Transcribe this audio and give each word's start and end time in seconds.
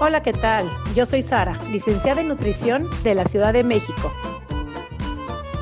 Hola, 0.00 0.22
¿qué 0.22 0.32
tal? 0.32 0.68
Yo 0.96 1.06
soy 1.06 1.22
Sara, 1.22 1.56
licenciada 1.70 2.20
en 2.20 2.26
nutrición 2.26 2.88
de 3.04 3.14
la 3.14 3.24
Ciudad 3.26 3.52
de 3.52 3.62
México. 3.62 4.12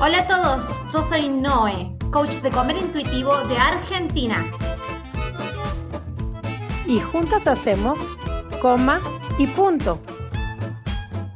Hola 0.01 0.21
a 0.21 0.27
todos, 0.27 0.69
yo 0.91 1.03
soy 1.03 1.29
Noé, 1.29 1.95
coach 2.11 2.37
de 2.37 2.49
comer 2.49 2.77
intuitivo 2.77 3.37
de 3.47 3.55
Argentina. 3.57 4.43
Y 6.87 6.99
juntas 6.99 7.45
hacemos 7.45 7.99
coma 8.59 9.01
y 9.37 9.45
punto. 9.45 9.99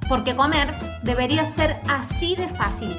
Porque 0.10 0.36
comer 0.36 0.74
debería 1.04 1.46
ser 1.46 1.80
así 1.88 2.36
de 2.36 2.48
fácil. 2.48 2.96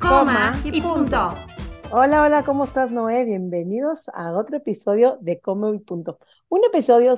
Coma, 0.00 0.60
y, 0.64 0.80
punto. 0.80 1.34
Hola, 1.92 2.22
hola, 2.22 2.42
¿cómo 2.42 2.64
estás, 2.64 2.90
Noé? 2.90 3.24
Bienvenidos 3.24 4.08
a 4.12 4.32
otro 4.32 4.56
episodio 4.56 5.18
de 5.20 5.40
Coma 5.40 5.70
y 5.72 5.78
punto. 5.78 6.18
Un 6.48 6.64
episodio 6.64 7.16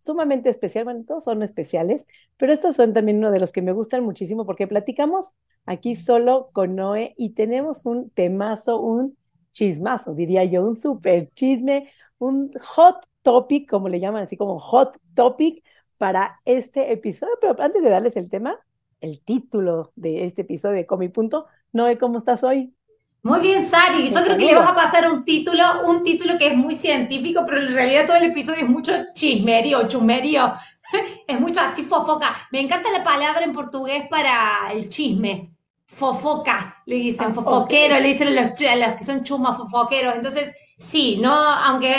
sumamente 0.00 0.48
especial, 0.48 0.84
bueno, 0.84 1.04
todos 1.06 1.24
son 1.24 1.42
especiales, 1.42 2.06
pero 2.36 2.52
estos 2.52 2.76
son 2.76 2.92
también 2.92 3.18
uno 3.18 3.30
de 3.30 3.40
los 3.40 3.52
que 3.52 3.62
me 3.62 3.72
gustan 3.72 4.04
muchísimo 4.04 4.46
porque 4.46 4.66
platicamos 4.66 5.30
aquí 5.66 5.96
solo 5.96 6.50
con 6.52 6.76
Noé 6.76 7.14
y 7.16 7.30
tenemos 7.30 7.84
un 7.84 8.10
temazo, 8.10 8.80
un 8.80 9.16
chismazo, 9.52 10.14
diría 10.14 10.44
yo, 10.44 10.64
un 10.64 10.76
super 10.76 11.30
chisme, 11.34 11.90
un 12.18 12.52
hot 12.60 13.06
topic, 13.22 13.68
como 13.68 13.88
le 13.88 14.00
llaman, 14.00 14.24
así 14.24 14.36
como 14.36 14.58
hot 14.58 14.98
topic 15.14 15.64
para 15.98 16.40
este 16.44 16.92
episodio. 16.92 17.34
Pero 17.40 17.60
antes 17.60 17.82
de 17.82 17.90
darles 17.90 18.16
el 18.16 18.28
tema, 18.30 18.58
el 19.00 19.20
título 19.20 19.92
de 19.96 20.24
este 20.24 20.42
episodio 20.42 20.76
de 20.76 20.86
Comi 20.86 21.08
Punto, 21.08 21.46
Noé, 21.72 21.98
¿cómo 21.98 22.18
estás 22.18 22.42
hoy? 22.44 22.74
Muy 23.22 23.40
bien, 23.40 23.66
Sari. 23.66 24.10
Yo 24.10 24.22
creo 24.22 24.38
que 24.38 24.44
le 24.44 24.54
vas 24.54 24.70
a 24.70 24.74
pasar 24.74 25.10
un 25.10 25.24
título, 25.24 25.62
un 25.86 26.04
título 26.04 26.38
que 26.38 26.48
es 26.48 26.56
muy 26.56 26.74
científico, 26.74 27.42
pero 27.46 27.60
en 27.60 27.74
realidad 27.74 28.06
todo 28.06 28.16
el 28.16 28.30
episodio 28.30 28.62
es 28.62 28.68
mucho 28.68 28.92
chismerio, 29.14 29.88
chumerio. 29.88 30.52
Es 31.26 31.38
mucho 31.38 31.60
así 31.60 31.82
fofoca. 31.82 32.34
Me 32.50 32.60
encanta 32.60 32.90
la 32.90 33.04
palabra 33.04 33.44
en 33.44 33.52
portugués 33.52 34.08
para 34.08 34.72
el 34.72 34.88
chisme. 34.88 35.52
Fofoca, 35.84 36.82
le 36.86 36.96
dicen, 36.96 37.28
ah, 37.28 37.34
fofoquero, 37.34 38.00
le 38.00 38.08
dicen 38.08 38.28
a 38.28 38.30
los, 38.30 38.96
que 38.96 39.04
son 39.04 39.22
chumas 39.22 39.58
fofoqueros. 39.58 40.14
Entonces, 40.14 40.54
sí, 40.78 41.18
no, 41.20 41.34
aunque 41.34 41.94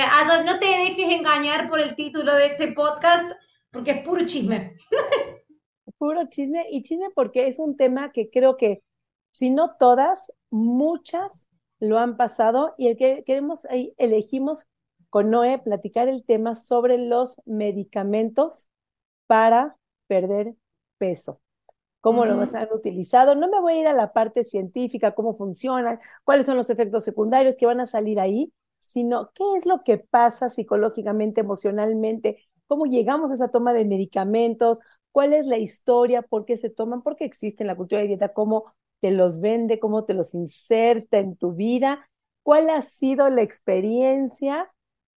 no 0.45 0.58
te 0.58 0.65
dejes 0.65 1.13
engañar 1.13 1.69
por 1.69 1.80
el 1.80 1.93
título 1.93 2.33
de 2.33 2.47
este 2.47 2.71
podcast, 2.71 3.31
porque 3.69 3.91
es 3.91 3.97
puro 3.99 4.25
chisme. 4.25 4.75
Puro 5.99 6.30
chisme 6.30 6.65
y 6.71 6.81
chisme 6.81 7.09
porque 7.13 7.47
es 7.47 7.59
un 7.59 7.75
tema 7.75 8.13
que 8.13 8.30
creo 8.30 8.55
que 8.55 8.81
si 9.31 9.49
no 9.49 9.75
todas, 9.77 10.31
muchas 10.50 11.47
lo 11.80 12.00
han 12.00 12.17
pasado 12.17 12.75
y 12.78 12.88
el 12.88 12.97
que 12.97 13.23
queremos 13.25 13.66
ahí 13.66 13.94
elegimos 13.97 14.67
con 15.09 15.30
Noé 15.30 15.59
platicar 15.59 16.08
el 16.08 16.23
tema 16.23 16.55
sobre 16.55 16.97
los 16.97 17.38
medicamentos 17.45 18.70
para 19.27 19.77
perder 20.08 20.55
peso. 20.97 21.42
Cómo 22.02 22.25
los 22.25 22.55
han 22.55 22.70
utilizado. 22.72 23.36
No 23.36 23.50
me 23.50 23.59
voy 23.59 23.73
a 23.73 23.80
ir 23.81 23.88
a 23.88 23.94
la 23.94 24.14
parte 24.14 24.44
científica, 24.44 25.14
cómo 25.14 25.33
funcionan, 25.36 26.00
cuáles 26.23 26.45
son 26.45 26.55
los 26.58 26.70
efectos 26.70 27.03
secundarios 27.03 27.55
que 27.58 27.66
van 27.66 27.81
a 27.81 27.88
salir 27.88 28.20
ahí, 28.20 28.53
sino 28.80 29.31
qué 29.33 29.44
es 29.58 29.66
lo 29.66 29.83
que 29.83 29.97
pasa 29.97 30.50
psicológicamente, 30.50 31.42
emocionalmente, 31.42 32.38
cómo 32.67 32.86
llegamos 32.86 33.31
a 33.31 33.36
esa 33.36 33.50
toma 33.52 33.73
de 33.73 33.86
medicamentos, 33.86 34.80
cuál 35.11 35.33
es 35.33 35.47
la 35.47 35.58
historia, 35.58 36.22
por 36.22 36.45
qué 36.45 36.55
se 36.58 36.70
toman, 36.70 37.02
por 37.02 37.16
qué 37.17 37.25
existe 37.25 37.64
en 37.64 37.67
la 37.67 37.75
cultura 37.75 38.02
de 38.02 38.08
dieta, 38.08 38.33
cómo 38.33 38.73
te 39.00 39.11
los 39.11 39.39
vende, 39.39 39.80
cómo 39.80 40.05
te 40.05 40.14
los 40.14 40.33
inserta 40.33 41.19
en 41.19 41.36
tu 41.36 41.53
vida, 41.53 42.09
cuál 42.44 42.69
ha 42.69 42.81
sido 42.81 43.30
la 43.30 43.42
experiencia 43.42 44.72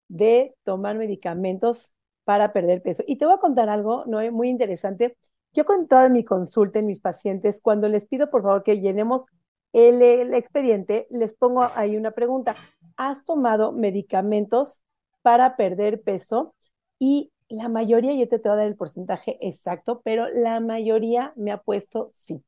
de 0.09 0.55
tomar 0.64 0.97
medicamentos 0.97 1.95
para 2.25 2.53
perder 2.53 2.83
peso. 2.83 3.03
Y 3.06 3.17
te 3.17 3.25
voy 3.25 3.34
a 3.34 3.39
contar 3.39 3.69
algo 3.69 4.05
¿no? 4.06 4.20
muy 4.33 4.48
interesante. 4.48 5.17
Yo 5.53 5.64
con 5.64 5.89
toda 5.89 6.08
mi 6.08 6.24
consulta 6.24 6.79
en 6.79 6.86
mis 6.86 7.01
pacientes, 7.01 7.61
cuando 7.61 7.89
les 7.89 8.07
pido 8.07 8.30
por 8.30 8.42
favor 8.42 8.63
que 8.63 8.80
llenemos 8.80 9.27
el, 9.73 10.02
expediente, 10.35 11.07
les 11.11 11.35
pongo 11.35 11.67
ahí 11.74 11.96
una 11.96 12.13
pregunta. 12.13 12.55
¿Has 12.96 13.24
tomado 13.24 13.73
medicamentos 13.73 14.83
para 15.23 15.57
perder 15.57 16.02
peso? 16.02 16.55
Y 16.98 17.33
la 17.48 17.69
mayoría, 17.69 18.14
yo 18.14 18.29
te, 18.29 18.39
te 18.39 18.48
voy 18.48 18.57
a 18.57 18.58
dar 18.58 18.67
el 18.69 18.77
porcentaje 18.77 19.39
exacto, 19.40 20.02
pero 20.05 20.29
la 20.29 20.61
mayoría 20.61 21.33
me 21.36 21.52
ha 21.52 21.58
puesto 21.58 22.11
sí. 22.14 22.45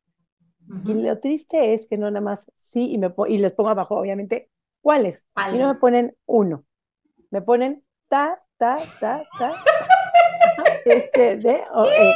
Y 0.84 0.94
lo 0.94 1.18
triste 1.18 1.74
es 1.74 1.86
que 1.86 1.98
no 1.98 2.10
nada 2.10 2.24
más 2.24 2.50
sí 2.56 2.92
y, 2.92 2.98
me, 2.98 3.12
y 3.28 3.38
les 3.38 3.52
pongo 3.52 3.70
abajo, 3.70 3.96
obviamente, 3.96 4.50
¿cuáles? 4.80 5.26
Y 5.52 5.58
no 5.58 5.72
me 5.72 5.78
ponen 5.78 6.16
uno. 6.26 6.64
Me 7.30 7.42
ponen 7.42 7.84
ta, 8.08 8.42
ta, 8.56 8.76
ta, 9.00 9.24
ta. 9.38 9.64
este, 10.84 11.36
de, 11.36 11.52
e. 11.52 12.12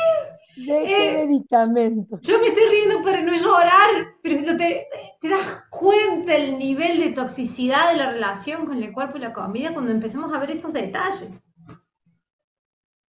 ¿De 0.56 0.82
qué 0.84 1.10
eh, 1.10 1.26
medicamento? 1.26 2.18
Yo 2.22 2.40
me 2.40 2.46
estoy 2.46 2.64
riendo 2.70 3.02
para 3.02 3.20
no 3.20 3.34
llorar, 3.34 4.14
pero 4.22 4.56
te, 4.56 4.86
te, 5.20 5.28
das 5.28 5.64
cuenta 5.70 6.34
el 6.34 6.58
nivel 6.58 6.98
de 6.98 7.12
toxicidad 7.12 7.90
de 7.90 7.98
la 7.98 8.10
relación 8.10 8.64
con 8.64 8.82
el 8.82 8.90
cuerpo 8.92 9.18
y 9.18 9.20
la 9.20 9.34
comida 9.34 9.74
cuando 9.74 9.92
empecemos 9.92 10.32
a 10.32 10.38
ver 10.38 10.52
esos 10.52 10.72
detalles. 10.72 11.44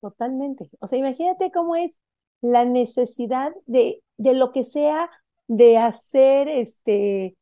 Totalmente. 0.02 0.70
O 0.80 0.88
sea, 0.88 0.98
imagínate 0.98 1.52
cómo 1.52 1.76
es 1.76 2.00
la 2.42 2.66
necesidad 2.66 3.54
de, 3.68 4.02
de 4.18 4.34
lo 4.34 4.52
que 4.52 4.64
sea 4.64 5.10
de 5.48 5.78
hacer, 5.78 6.48
este, 6.48 7.38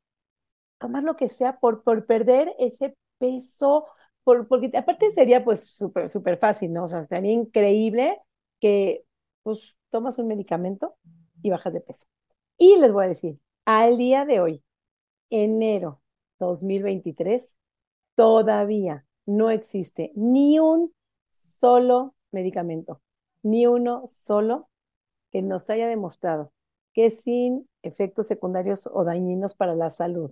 tomar 0.80 1.03
lo 1.03 1.16
que 1.16 1.30
sea 1.30 1.59
por, 1.59 1.84
por 1.84 2.06
perder 2.06 2.53
ese 2.59 2.97
peso, 3.18 3.88
por, 4.24 4.47
porque 4.47 4.72
aparte 4.78 5.12
sería 5.12 5.44
pues 5.44 5.66
súper, 5.66 6.09
súper 6.09 6.38
fácil, 6.38 6.74
¿no? 6.74 6.86
O 6.86 6.88
sea, 6.88 7.03
sería 7.03 7.31
increíble 7.31 8.19
que 8.59 9.06
pues 9.44 9.75
tomas 9.90 10.18
un 10.18 10.28
medicamento 10.28 10.96
y 11.41 11.50
bajas 11.50 11.74
de 11.74 11.81
peso. 11.81 12.08
Y 12.58 12.78
les 12.78 12.91
voy 12.91 13.06
a 13.06 13.09
decir, 13.09 13.40
al 13.66 13.97
día 13.97 14.25
de 14.25 14.40
hoy, 14.40 14.64
enero 15.30 16.02
2023, 16.40 17.58
todavía 18.16 19.06
no 19.25 19.50
existe 19.50 20.12
ni 20.16 20.59
un 20.59 20.94
solo 21.31 22.16
medicamento, 22.31 23.02
ni 23.44 23.68
uno 23.68 24.03
solo 24.08 24.70
que 25.31 25.41
nos 25.41 25.70
haya 25.70 25.88
demostrado 25.88 26.52
que 26.93 27.11
sin 27.11 27.67
efectos 27.81 28.27
secundarios 28.27 28.87
o 28.91 29.03
dañinos 29.03 29.55
para 29.55 29.75
la 29.75 29.89
salud, 29.89 30.31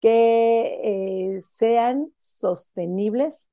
que 0.00 0.80
eh, 0.82 1.40
sean 1.42 2.12
sostenibles 2.16 3.48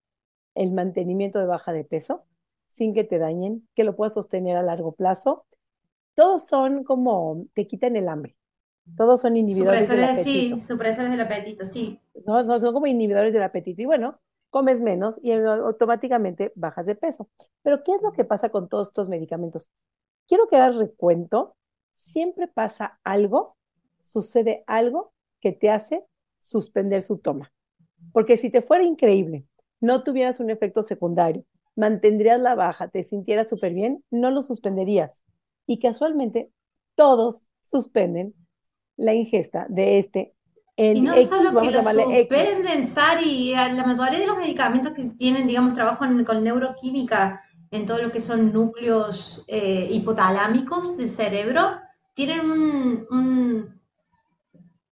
el 0.56 0.72
mantenimiento 0.72 1.40
de 1.40 1.46
baja 1.46 1.74
de 1.74 1.84
peso 1.84 2.26
sin 2.74 2.94
que 2.94 3.04
te 3.04 3.20
dañen, 3.20 3.68
que 3.76 3.84
lo 3.84 3.96
puedas 3.96 4.14
sostener 4.14 4.58
a 4.58 4.64
largo 4.64 4.94
plazo. 4.94 5.46
Todos 6.16 6.48
son 6.48 6.84
como, 6.84 7.46
te 7.54 7.68
quitan 7.68 7.96
el 7.96 8.10
hambre. 8.10 8.36
Todos 8.98 9.22
son 9.22 9.36
inhibidores 9.38 9.88
del 9.88 10.04
apetito. 10.04 10.24
Sí, 10.24 10.60
supresores 10.60 11.12
del 11.12 11.22
apetito, 11.22 11.66
sí. 11.66 12.00
No, 12.26 12.44
son 12.44 12.74
como 12.74 12.88
inhibidores 12.88 13.32
del 13.32 13.44
apetito. 13.44 13.82
Y 13.82 13.86
bueno, 13.86 14.20
comes 14.50 14.82
menos 14.82 15.20
y 15.24 15.32
automáticamente 15.32 16.52
bajas 16.56 16.86
de 16.88 16.96
peso. 16.96 17.30
Pero 17.62 17.84
¿qué 17.84 17.94
es 17.94 18.02
lo 18.02 18.12
que 18.12 18.26
pasa 18.26 18.50
con 18.50 18.68
todos 18.68 18.90
estos 18.90 19.08
medicamentos? 19.08 19.70
Quiero 20.28 20.48
que 20.48 20.58
hagas 20.58 20.76
recuento 20.76 21.56
siempre 21.94 22.48
pasa 22.48 23.00
algo, 23.04 23.56
sucede 24.02 24.64
algo 24.68 25.14
que 25.40 25.52
te 25.52 25.70
hace 25.70 26.04
suspender 26.40 27.02
su 27.02 27.18
toma. 27.20 27.52
Porque 28.12 28.38
si 28.38 28.50
te 28.50 28.62
fuera 28.62 28.84
increíble, 28.84 29.46
no 29.80 30.04
tuvieras 30.04 30.40
un 30.40 30.50
efecto 30.50 30.84
secundario, 30.84 31.46
mantendrías 31.76 32.40
la 32.40 32.56
baja, 32.56 32.90
te 32.90 33.04
sintieras 33.04 33.50
súper 33.50 33.74
bien, 33.74 34.04
no 34.12 34.32
lo 34.32 34.44
suspenderías. 34.44 35.24
Y 35.66 35.80
casualmente, 35.80 36.52
todos 36.96 37.44
suspenden 37.64 38.34
la 38.98 39.14
ingesta 39.14 39.66
de 39.70 40.00
este. 40.00 40.34
El 40.76 40.98
y 40.98 41.02
no 41.02 41.16
solo 41.18 41.62
que 41.62 41.72
lo 41.72 41.82
suspenden, 41.82 42.88
Sari, 42.88 43.54
la 43.54 43.86
mayoría 43.86 44.20
de 44.20 44.28
los 44.28 44.38
medicamentos 44.38 44.94
que 44.94 45.06
tienen, 45.06 45.48
digamos, 45.48 45.74
trabajo 45.74 46.06
con 46.26 46.44
neuroquímica, 46.44 47.42
en 47.74 47.88
todo 47.88 47.98
lo 48.04 48.12
que 48.12 48.20
son 48.20 48.54
núcleos 48.54 49.46
eh, 49.48 49.88
hipotalámicos 49.90 50.96
del 50.96 51.10
cerebro, 51.10 51.80
tienen 52.14 52.42
un, 53.10 53.82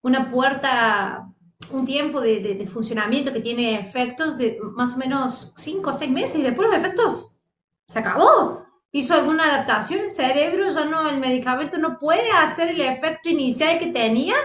una 0.02 0.30
puerta, 0.30 1.28
un 1.72 1.86
tiempo 1.86 2.22
de, 2.22 2.68
funcionamiento 2.72 3.32
que 3.34 3.40
tiene 3.40 3.80
efectos 3.80 4.38
de 4.38 4.60
más 4.62 4.96
o 4.96 4.98
menos 4.98 5.54
5 5.58 5.90
o 5.90 5.94
6 5.94 6.12
meses 6.12 6.36
y 6.38 6.44
después 6.44 6.68
los 6.68 6.78
efectos 6.78 7.38
se 7.86 8.00
acabó. 8.00 8.66
Hizo 8.94 9.14
alguna 9.14 9.46
adaptación 9.46 10.02
el 10.02 10.10
cerebro, 10.10 10.70
ya 10.70 10.86
no, 10.86 11.08
el 11.10 11.20
medicamento 11.20 11.78
no 11.78 11.98
puede 11.98 12.30
hacer 12.32 12.70
el 12.70 12.82
efecto 12.82 13.30
inicial 13.30 13.80
que 13.80 13.88
tenía 13.88 14.36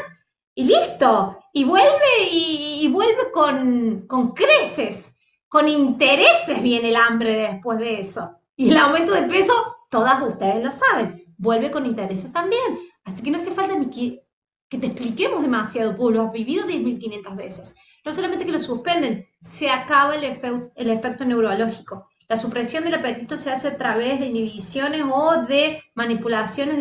y 0.54 0.64
listo. 0.64 1.38
Y 1.52 1.64
vuelve 1.64 2.30
y, 2.30 2.88
vuelve 2.92 3.30
con, 3.32 4.06
con 4.06 4.34
creces 4.34 5.16
con 5.48 5.68
intereses 5.68 6.62
viene 6.62 6.90
el 6.90 6.96
hambre 6.96 7.34
después 7.34 7.78
de 7.78 8.00
eso. 8.00 8.40
Y 8.56 8.70
el 8.70 8.76
aumento 8.76 9.12
de 9.12 9.22
peso, 9.22 9.52
todas 9.90 10.22
ustedes 10.22 10.62
lo 10.62 10.72
saben, 10.72 11.24
vuelve 11.38 11.70
con 11.70 11.86
intereses 11.86 12.32
también. 12.32 12.78
Así 13.04 13.22
que 13.22 13.30
no 13.30 13.38
hace 13.38 13.50
falta 13.50 13.76
ni 13.76 13.86
que, 13.90 14.26
que 14.68 14.78
te 14.78 14.86
expliquemos 14.88 15.42
demasiado, 15.42 15.96
pues 15.96 16.14
lo 16.14 16.22
has 16.22 16.32
vivido 16.32 16.66
10.500 16.66 17.36
veces. 17.36 17.76
No 18.04 18.12
solamente 18.12 18.46
que 18.46 18.52
lo 18.52 18.60
suspenden, 18.60 19.26
se 19.40 19.68
acaba 19.68 20.14
el, 20.14 20.24
el 20.24 20.90
efecto 20.90 21.24
neurológico. 21.24 22.08
la 22.28 22.36
supresión 22.36 22.84
del 22.84 22.94
apetito 22.94 23.36
se 23.36 23.50
hace 23.50 23.68
a 23.68 23.76
través 23.76 24.20
de 24.20 24.26
inhibiciones 24.26 25.02
o 25.10 25.42
de 25.42 25.82
manipulaciones 25.94 26.78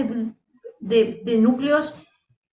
de, 0.80 1.38
núcleos 1.38 2.04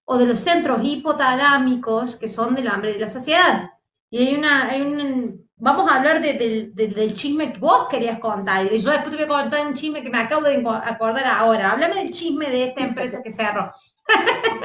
o 0.05 0.19
de 0.19 0.27
los 0.27 0.41
centros 0.41 0.81
hipotalámicos 0.83 2.17
que 2.17 2.29
son 2.29 2.55
del 2.55 2.69
hambre 2.69 2.91
y 2.91 2.95
de 2.95 3.01
la 3.01 3.09
saciedad. 3.09 3.71
Y 4.11 4.19
hay 4.19 4.35
una, 4.35 4.69
hay 4.69 4.83
un, 4.83 5.51
vamos 5.63 5.89
a 5.91 5.97
hablar 5.97 6.21
del 6.21 7.15
chisme 7.15 7.53
que 7.53 7.61
vos 7.61 7.87
querías 7.89 8.19
contar. 8.19 8.67
Y 8.73 8.79
yo 8.79 8.91
después 8.91 9.17
te 9.17 9.25
voy 9.25 9.37
a 9.37 9.43
contar 9.43 9.65
un 9.65 9.75
chisme 9.75 10.03
que 10.03 10.11
me 10.11 10.19
acabo 10.19 10.43
de 10.43 10.57
acordar 10.67 11.25
ahora. 11.25 11.71
Háblame 11.71 11.95
del 11.95 12.11
chisme 12.11 12.51
de 12.51 12.65
esta 12.65 12.83
empresa 12.83 13.23
que 13.23 13.31
cerró. 13.31 13.71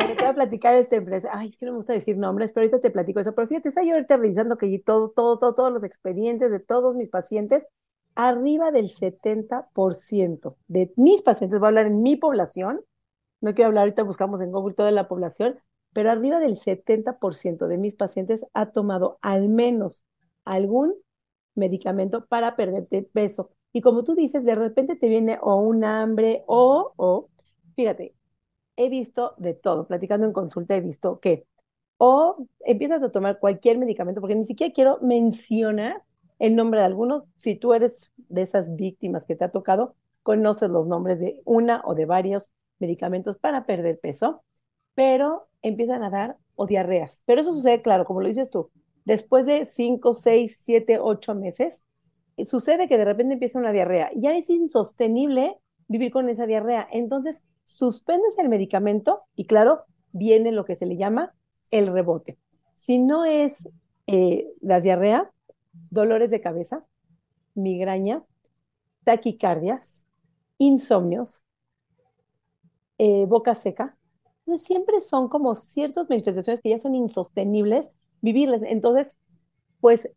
Te 0.08 0.16
voy 0.16 0.26
a 0.26 0.34
platicar 0.34 0.74
de 0.74 0.82
esta 0.82 0.96
empresa. 0.96 1.30
Ay, 1.32 1.50
es 1.50 1.58
que 1.58 1.68
no 1.68 1.74
me 1.74 1.78
gusta 1.78 1.94
decir 1.94 2.18
nombres, 2.18 2.52
pero 2.52 2.64
ahorita 2.64 2.82
te 2.82 2.90
platico 2.90 3.20
eso. 3.20 3.36
Pero 3.36 3.48
fíjate, 3.48 3.70
estoy 3.70 3.92
ahorita 3.92 4.18
revisando 4.18 4.58
que 4.58 4.82
todo, 4.84 5.12
todo, 5.16 5.38
todo, 5.38 5.54
todos 5.54 5.72
los 5.72 5.84
expedientes 5.84 6.50
de 6.50 6.60
todos 6.60 6.96
mis 6.96 7.10
pacientes, 7.10 7.68
arriba 8.16 8.72
del 8.72 8.90
70% 8.90 10.56
de 10.68 10.94
mis 10.96 11.22
pacientes, 11.22 11.60
voy 11.60 11.68
a 11.68 11.70
hablar 11.70 11.86
en 11.86 12.02
mi 12.02 12.16
población, 12.16 12.82
no 13.40 13.54
quiero 13.54 13.68
hablar 13.68 13.84
ahorita, 13.84 14.02
buscamos 14.02 14.42
en 14.42 14.52
Google 14.52 14.74
toda 14.74 14.90
la 14.90 15.08
población, 15.08 15.60
pero 15.94 16.10
arriba 16.10 16.40
del 16.40 16.58
70% 16.58 17.68
de 17.68 17.78
mis 17.78 17.94
pacientes 17.94 18.48
ha 18.56 18.72
tomado 18.72 19.20
al 19.22 19.48
menos 19.48 20.04
algún 20.54 20.94
medicamento 21.56 22.26
para 22.26 22.56
perderte 22.56 23.04
peso. 23.04 23.52
Y 23.74 23.82
como 23.82 24.04
tú 24.04 24.16
dices, 24.16 24.46
de 24.46 24.56
repente 24.56 24.96
te 24.96 25.10
viene 25.10 25.38
o 25.42 25.58
un 25.58 25.84
hambre 25.84 26.44
o, 26.48 26.94
o, 26.98 27.30
fíjate, 27.76 28.16
he 28.76 28.90
visto 28.90 29.34
de 29.38 29.54
todo, 29.54 29.88
platicando 29.88 30.26
en 30.26 30.34
consulta 30.34 30.76
he 30.76 30.82
visto 30.82 31.20
que 31.20 31.46
o 31.98 32.48
empiezas 32.60 33.02
a 33.02 33.12
tomar 33.12 33.40
cualquier 33.40 33.78
medicamento, 33.78 34.22
porque 34.22 34.36
ni 34.36 34.46
siquiera 34.46 34.74
quiero 34.74 35.00
mencionar 35.02 36.04
el 36.40 36.56
nombre 36.56 36.80
de 36.80 36.86
algunos, 36.86 37.24
si 37.38 37.56
tú 37.56 37.74
eres 37.74 38.12
de 38.18 38.44
esas 38.44 38.76
víctimas 38.76 39.26
que 39.26 39.36
te 39.36 39.44
ha 39.46 39.52
tocado, 39.52 39.96
conoces 40.22 40.70
los 40.70 40.86
nombres 40.88 41.20
de 41.20 41.42
una 41.46 41.82
o 41.86 41.96
de 41.96 42.06
varios 42.06 42.52
medicamentos 42.80 43.38
para 43.40 43.66
perder 43.66 44.00
peso, 44.00 44.44
pero 44.94 45.48
empiezan 45.64 46.04
a 46.04 46.12
dar 46.12 46.38
o 46.56 46.68
diarreas. 46.68 47.24
Pero 47.26 47.42
eso 47.42 47.54
sucede, 47.54 47.82
claro, 47.82 48.06
como 48.06 48.22
lo 48.22 48.28
dices 48.28 48.52
tú, 48.52 48.70
después 49.08 49.46
de 49.46 49.64
5, 49.64 50.14
6, 50.14 50.58
7, 50.60 51.00
8 51.00 51.34
meses, 51.34 51.86
sucede 52.44 52.90
que 52.90 52.98
de 52.98 53.06
repente 53.06 53.34
empieza 53.34 53.58
una 53.58 53.72
diarrea. 53.72 54.12
Ya 54.16 54.36
es 54.36 54.50
insostenible 54.50 55.58
vivir 55.88 56.12
con 56.12 56.28
esa 56.28 56.46
diarrea. 56.46 56.86
Entonces, 56.92 57.42
suspendes 57.64 58.38
el 58.38 58.50
medicamento 58.50 59.22
y 59.34 59.46
claro, 59.46 59.86
viene 60.12 60.52
lo 60.52 60.66
que 60.66 60.76
se 60.76 60.86
le 60.86 60.98
llama 60.98 61.34
el 61.72 61.88
rebote. 61.88 62.38
Si 62.76 63.00
no 63.00 63.24
es 63.24 63.70
eh, 64.08 64.52
la 64.60 64.82
diarrea, 64.82 65.32
dolores 65.90 66.30
de 66.30 66.42
cabeza, 66.42 66.86
migraña, 67.56 68.26
taquicardias, 69.06 70.06
insomnios, 70.58 71.46
eh, 72.98 73.26
boca 73.26 73.56
seca, 73.56 73.98
siempre 74.58 75.00
son 75.00 75.30
como 75.30 75.56
ciertas 75.56 76.10
manifestaciones 76.10 76.62
que 76.62 76.72
ya 76.72 76.78
son 76.78 76.94
insostenibles 76.94 77.94
vivirles. 78.22 78.64
Entonces, 78.64 79.18
pues 79.82 80.10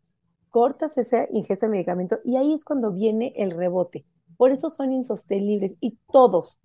cortas 0.49 0.97
esa 0.97 1.27
ingesta 1.31 1.65
de 1.65 1.71
medicamento 1.71 2.19
y 2.23 2.35
ahí 2.35 2.53
es 2.53 2.63
cuando 2.63 2.91
viene 2.91 3.33
el 3.37 3.51
rebote. 3.51 4.05
Por 4.37 4.51
eso 4.51 4.69
son 4.69 4.91
insostenibles 4.91 5.77
y 5.79 5.97
todos, 6.11 6.59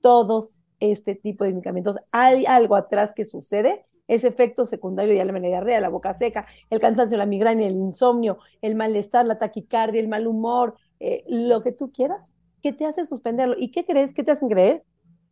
todos 0.00 0.60
este 0.80 1.14
tipo 1.14 1.44
de 1.44 1.52
medicamentos, 1.52 1.96
hay 2.10 2.44
algo 2.46 2.74
atrás 2.74 3.12
que 3.12 3.24
sucede, 3.24 3.86
ese 4.08 4.28
efecto 4.28 4.64
secundario 4.64 5.14
de 5.16 5.24
la 5.24 5.38
diarrea, 5.38 5.80
la 5.80 5.88
boca 5.88 6.12
seca, 6.12 6.46
el 6.70 6.80
cansancio, 6.80 7.16
la 7.16 7.26
migraña, 7.26 7.66
el 7.66 7.74
insomnio, 7.74 8.38
el 8.60 8.74
malestar, 8.74 9.26
la 9.26 9.38
taquicardia, 9.38 10.00
el 10.00 10.08
mal 10.08 10.26
humor, 10.26 10.74
eh, 11.00 11.24
lo 11.28 11.62
que 11.62 11.72
tú 11.72 11.92
quieras, 11.92 12.32
que 12.62 12.72
te 12.72 12.84
hace 12.84 13.06
suspenderlo. 13.06 13.54
¿Y 13.58 13.70
qué 13.70 13.84
crees? 13.84 14.12
¿Qué 14.12 14.24
te 14.24 14.32
hacen 14.32 14.48
creer? 14.48 14.84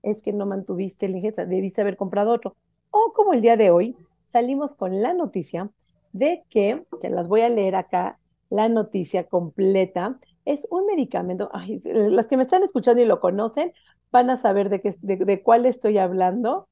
Es 0.03 0.23
que 0.23 0.33
no 0.33 0.47
mantuviste 0.47 1.09
la 1.09 1.17
ingesta, 1.17 1.45
debiste 1.45 1.81
haber 1.81 1.97
comprado 1.97 2.31
otro. 2.31 2.57
O 2.91 3.13
como 3.13 3.35
el 3.35 3.41
día 3.41 3.57
de 3.57 3.71
hoy, 3.71 3.97
salimos 4.31 4.75
con 4.75 5.03
la 5.03 5.13
noticia 5.13 5.71
de 6.13 6.45
que, 6.51 6.85
te 7.01 7.11
las 7.11 7.29
voy 7.29 7.43
a 7.43 7.49
leer 7.49 7.75
acá, 7.75 8.19
la 8.49 8.69
noticia 8.69 9.25
completa, 9.25 10.19
es 10.45 10.67
un 10.71 10.87
medicamento, 10.87 11.51
las 11.85 12.29
que 12.29 12.37
me 12.37 12.45
están 12.45 12.63
escuchando 12.63 13.03
y 13.03 13.07
lo 13.07 13.21
conocen 13.21 13.73
van 14.11 14.31
a 14.31 14.37
saber 14.37 14.71
de, 14.71 14.81
qué, 14.81 14.95
de, 15.03 15.43
cuál 15.43 15.67
estoy 15.67 15.99
hablando, 15.99 16.69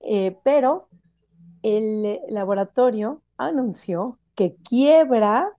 eh, 0.00 0.36
pero 0.44 0.88
el 1.62 2.20
laboratorio 2.28 3.22
anunció 3.36 4.18
que 4.34 4.54
quiebra 4.56 5.52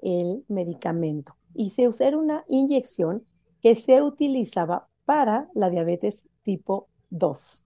el 0.00 0.44
medicamento 0.48 1.36
y 1.54 1.70
se 1.70 1.88
usó 1.88 2.06
una 2.18 2.44
inyección 2.48 3.24
que 3.60 3.74
se 3.74 4.02
utilizaba 4.02 4.88
para 5.04 5.48
la 5.54 5.70
diabetes 5.70 6.24
tipo 6.42 6.88
2. 7.10 7.65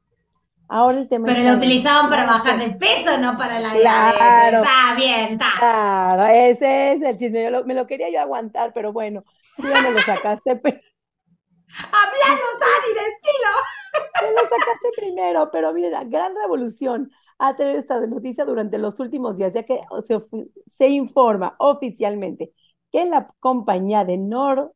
Ahora 0.73 0.99
el 0.99 1.09
tema 1.09 1.27
Pero 1.27 1.43
lo 1.43 1.57
utilizaban 1.57 2.09
para 2.09 2.25
bajar 2.25 2.57
de 2.61 2.71
peso, 2.77 3.19
no 3.19 3.37
para 3.37 3.59
la 3.59 3.75
diabetes. 3.75 4.63
Ah, 4.65 4.95
bien, 4.97 5.33
está. 5.33 5.51
Claro, 5.59 6.27
ese 6.27 6.93
es 6.93 7.03
el 7.03 7.17
chisme. 7.17 7.51
me 7.65 7.75
lo 7.75 7.89
quería 7.89 8.09
yo 8.09 8.21
aguantar, 8.21 8.73
pero 8.73 8.93
bueno, 8.93 9.25
tú 9.57 9.65
ya 9.65 9.83
me 9.83 9.91
lo 9.91 9.99
sacaste. 9.99 10.55
Pero... 10.63 10.79
Hablando, 11.77 12.45
Dani, 12.61 12.95
de 12.95 13.01
estilo. 13.11 13.51
Me 14.23 14.31
lo 14.31 14.49
sacaste 14.49 14.89
primero, 14.97 15.51
pero 15.51 15.73
mire, 15.73 15.91
la 15.91 16.05
gran 16.05 16.35
revolución 16.37 17.11
ha 17.39 17.57
tenido 17.57 17.79
esta 17.79 18.07
noticia 18.07 18.45
durante 18.45 18.79
los 18.79 19.01
últimos 19.01 19.37
días, 19.37 19.53
ya 19.53 19.65
que 19.65 19.81
se, 20.07 20.23
se 20.67 20.89
informa 20.89 21.57
oficialmente 21.59 22.53
que 22.93 23.07
la 23.07 23.29
compañía 23.41 24.05
de 24.05 24.19
Nor, 24.19 24.73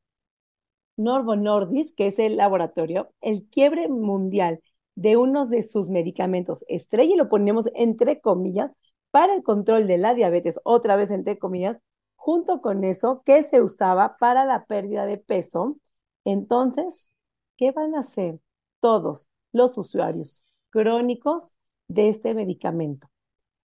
Norvo 0.97 1.37
Nordisk, 1.37 1.97
que 1.97 2.09
es 2.09 2.19
el 2.19 2.37
laboratorio, 2.37 3.13
el 3.21 3.49
quiebre 3.49 3.89
mundial 3.89 4.61
de 4.95 5.17
uno 5.17 5.47
de 5.47 5.63
sus 5.63 5.91
medicamentos 5.91 6.65
estrella, 6.69 7.15
y 7.15 7.17
lo 7.17 7.29
ponemos 7.29 7.67
entre 7.75 8.21
comillas, 8.21 8.71
para 9.11 9.35
el 9.35 9.43
control 9.43 9.87
de 9.87 9.99
la 9.99 10.15
diabetes, 10.15 10.61
otra 10.65 10.97
vez 10.97 11.11
entre 11.11 11.39
comillas, 11.39 11.79
junto 12.17 12.61
con 12.61 12.85
eso 12.85 13.23
que 13.25 13.45
se 13.45 13.63
usaba 13.63 14.17
para 14.19 14.45
la 14.45 14.65
pérdida 14.65 15.07
de 15.07 15.19
peso. 15.19 15.77
Entonces, 16.25 17.11
¿qué 17.57 17.71
van 17.71 17.95
a 17.95 18.01
hacer 18.01 18.41
todos 18.81 19.29
los 19.53 19.79
usuarios 19.79 20.45
crónicos 20.71 21.55
de 21.87 22.09
este 22.09 22.35
medicamento? 22.35 23.09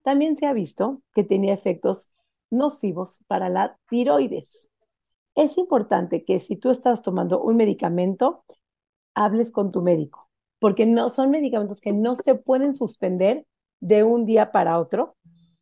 También 0.02 0.36
se 0.36 0.46
ha 0.46 0.52
visto 0.52 1.02
que 1.14 1.24
tenía 1.24 1.54
efectos 1.54 2.08
nocivos 2.50 3.20
para 3.26 3.48
la 3.48 3.78
tiroides. 3.88 4.70
Es 5.34 5.58
importante 5.58 6.24
que 6.24 6.38
si 6.40 6.56
tú 6.56 6.70
estás 6.70 7.02
tomando 7.02 7.40
un 7.42 7.56
medicamento, 7.56 8.44
hables 9.14 9.52
con 9.52 9.72
tu 9.72 9.82
médico 9.82 10.29
porque 10.60 10.86
no 10.86 11.08
son 11.10 11.30
medicamentos 11.30 11.80
que 11.80 11.92
no 11.92 12.16
se 12.16 12.36
pueden 12.36 12.76
suspender 12.76 13.46
de 13.80 14.04
un 14.04 14.26
día 14.26 14.52
para 14.52 14.78
otro. 14.80 15.16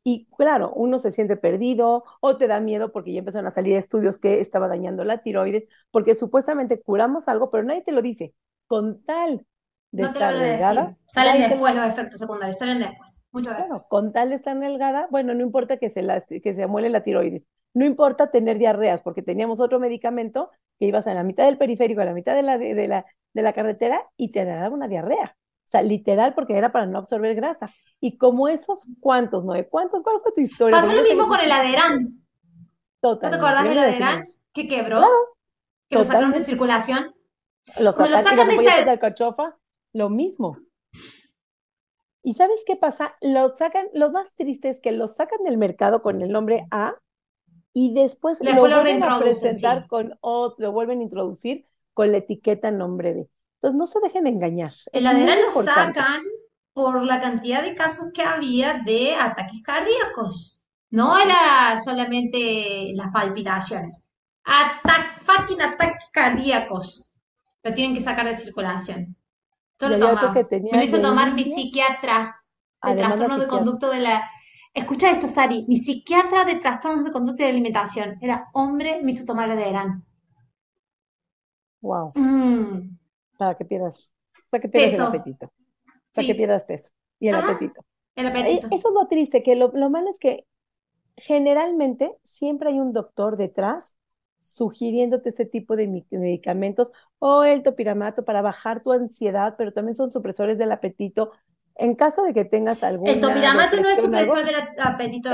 Y 0.04 0.26
claro, 0.38 0.72
uno 0.74 0.98
se 0.98 1.12
siente 1.12 1.36
perdido 1.36 2.04
o 2.20 2.36
te 2.38 2.46
da 2.48 2.60
miedo 2.60 2.92
porque 2.92 3.12
ya 3.12 3.20
empezaron 3.20 3.46
a 3.46 3.52
salir 3.52 3.76
estudios 3.76 4.18
que 4.18 4.40
estaba 4.40 4.68
dañando 4.68 5.04
la 5.04 5.22
tiroides, 5.22 5.64
porque 5.90 6.14
supuestamente 6.14 6.80
curamos 6.82 7.28
algo, 7.28 7.50
pero 7.50 7.64
nadie 7.64 7.82
te 7.82 7.92
lo 7.92 8.02
dice. 8.02 8.34
Con 8.66 9.02
tal 9.04 9.46
de 9.90 10.02
estar 10.04 10.38
delgada. 10.38 10.96
Salen 11.06 11.48
después 11.48 11.74
los 11.74 11.86
efectos 11.86 12.20
secundarios, 12.20 12.58
salen 12.58 12.78
después, 12.78 13.26
mucho 13.32 13.50
después. 13.52 13.86
con 13.88 14.12
tal 14.12 14.30
de 14.30 14.34
estar 14.34 14.58
delgada, 14.58 15.08
bueno, 15.10 15.34
no 15.34 15.42
importa 15.42 15.78
que 15.78 15.88
se, 15.88 16.02
la, 16.02 16.20
que 16.20 16.54
se 16.54 16.62
amuele 16.62 16.90
la 16.90 17.02
tiroides, 17.02 17.48
no 17.74 17.84
importa 17.84 18.30
tener 18.30 18.58
diarreas, 18.58 19.02
porque 19.02 19.22
teníamos 19.22 19.60
otro 19.60 19.78
medicamento 19.80 20.50
que 20.78 20.86
ibas 20.86 21.06
a 21.06 21.14
la 21.14 21.22
mitad 21.22 21.46
del 21.46 21.58
periférico, 21.58 22.00
a 22.00 22.04
la 22.04 22.12
mitad 22.12 22.34
de 22.34 22.42
la, 22.42 22.58
de 22.58 22.88
la, 22.88 23.06
de 23.32 23.42
la 23.42 23.52
carretera 23.52 24.04
y 24.16 24.30
te 24.30 24.44
daba 24.44 24.74
una 24.74 24.88
diarrea. 24.88 25.36
O 25.68 25.70
sea, 25.70 25.82
literal, 25.82 26.32
porque 26.32 26.56
era 26.56 26.72
para 26.72 26.86
no 26.86 26.96
absorber 26.96 27.34
grasa. 27.34 27.68
Y 28.00 28.16
como 28.16 28.48
esos, 28.48 28.86
¿cuántos, 29.00 29.44
no? 29.44 29.52
¿Cuántos? 29.68 30.02
¿Cuál 30.02 30.16
fue 30.22 30.32
tu 30.32 30.40
historia? 30.40 30.80
Pasó 30.80 30.94
lo 30.94 31.02
mismo 31.02 31.26
con 31.28 31.38
el 31.40 31.52
Aderán. 31.52 32.24
Total. 33.00 33.30
¿No 33.30 33.36
te 33.36 33.44
acordás 33.44 33.68
del 33.68 33.78
Aderán? 33.78 34.26
Que 34.54 34.66
quebró. 34.66 35.02
que 35.90 35.98
lo 35.98 36.06
sacaron 36.06 36.32
de 36.32 36.42
circulación. 36.42 37.14
Lo, 37.78 37.92
sacan, 37.92 38.48
de 38.48 38.54
esa... 38.54 38.90
alcachofa, 38.90 39.57
lo 39.92 40.10
mismo. 40.10 40.58
¿Y 42.22 42.34
sabes 42.34 42.62
qué 42.66 42.76
pasa? 42.76 43.16
Lo 43.20 43.48
sacan, 43.48 43.86
lo 43.94 44.10
más 44.10 44.34
triste 44.34 44.68
es 44.68 44.80
que 44.80 44.92
lo 44.92 45.08
sacan 45.08 45.44
del 45.44 45.58
mercado 45.58 46.02
con 46.02 46.20
el 46.20 46.30
nombre 46.30 46.66
A 46.70 46.94
y 47.72 47.94
después 47.94 48.38
lo 48.40 48.54
vuelven 48.54 49.02
a 49.02 49.18
presentar 49.18 49.86
con 49.86 50.18
o 50.20 50.54
lo 50.58 50.72
vuelven 50.72 51.00
a 51.00 51.04
introducir 51.04 51.64
con 51.94 52.12
la 52.12 52.18
etiqueta 52.18 52.70
nombre 52.70 53.14
de. 53.14 53.30
Entonces, 53.54 53.76
no 53.76 53.86
se 53.86 54.00
dejen 54.00 54.26
engañar. 54.26 54.72
El 54.92 55.06
ADERA 55.06 55.36
lo 55.40 55.50
sacan 55.50 56.22
por 56.72 57.02
la 57.02 57.20
cantidad 57.20 57.62
de 57.62 57.74
casos 57.74 58.10
que 58.14 58.22
había 58.22 58.74
de 58.84 59.14
ataques 59.16 59.62
cardíacos. 59.62 60.64
No 60.90 61.18
era 61.18 61.78
solamente 61.82 62.92
las 62.94 63.08
palpitaciones. 63.12 64.04
Atac, 64.44 65.20
fucking 65.22 65.60
ataques 65.60 66.08
cardíacos. 66.12 67.14
Lo 67.62 67.74
tienen 67.74 67.96
que 67.96 68.00
sacar 68.00 68.26
de 68.26 68.38
circulación. 68.38 69.17
Yo 69.80 69.88
lo 69.88 69.98
tomaba. 69.98 70.32
Me 70.32 70.78
lo 70.78 70.82
hizo 70.82 71.00
tomar 71.00 71.34
mi 71.34 71.44
psiquiatra 71.44 72.42
de 72.82 72.94
trastorno 72.94 73.38
de 73.38 73.46
conducto 73.46 73.90
de 73.90 74.00
la 74.00 74.30
escucha 74.78 75.10
esto, 75.10 75.28
Sari, 75.28 75.64
mi 75.68 75.76
psiquiatra 75.76 76.44
de 76.44 76.56
trastornos 76.56 77.04
de 77.04 77.10
conducta 77.10 77.42
y 77.42 77.46
de 77.46 77.52
alimentación 77.52 78.18
era 78.20 78.48
hombre, 78.52 79.00
me 79.02 79.12
hizo 79.12 79.24
tomar 79.24 79.48
verano. 79.54 80.02
Wow. 81.80 82.10
Mm. 82.14 82.98
Para 83.36 83.56
que 83.56 83.64
pierdas, 83.64 84.10
para 84.50 84.60
que 84.60 84.68
pierdas 84.68 84.94
el 84.94 85.06
apetito. 85.06 85.52
Para 86.12 86.26
que 86.26 86.34
pierdas 86.34 86.64
peso 86.64 86.90
y 87.20 87.28
el 87.28 87.36
apetito. 87.36 87.84
El 88.14 88.26
apetito. 88.26 88.68
Eso 88.70 88.88
es 88.88 88.94
lo 88.94 89.06
triste, 89.06 89.42
que 89.42 89.54
lo, 89.54 89.70
lo 89.74 89.90
malo 89.90 90.10
es 90.10 90.18
que 90.18 90.46
generalmente 91.16 92.16
siempre 92.24 92.70
hay 92.70 92.80
un 92.80 92.92
doctor 92.92 93.36
detrás 93.36 93.96
sugiriéndote 94.38 95.30
ese 95.30 95.44
tipo 95.44 95.76
de 95.76 95.88
medicamentos 96.10 96.92
o 97.18 97.44
el 97.44 97.62
topiramato 97.62 98.24
para 98.24 98.42
bajar 98.42 98.82
tu 98.82 98.92
ansiedad, 98.92 99.54
pero 99.58 99.72
también 99.72 99.94
son 99.94 100.12
supresores 100.12 100.58
del 100.58 100.72
apetito. 100.72 101.32
En 101.74 101.94
caso 101.94 102.24
de 102.24 102.34
que 102.34 102.44
tengas 102.44 102.82
algún... 102.82 103.08
El 103.08 103.20
topiramato 103.20 103.80
no 103.80 103.88
es 103.88 104.00
supresor 104.00 104.44
del 104.44 104.54
apetito. 104.78 105.30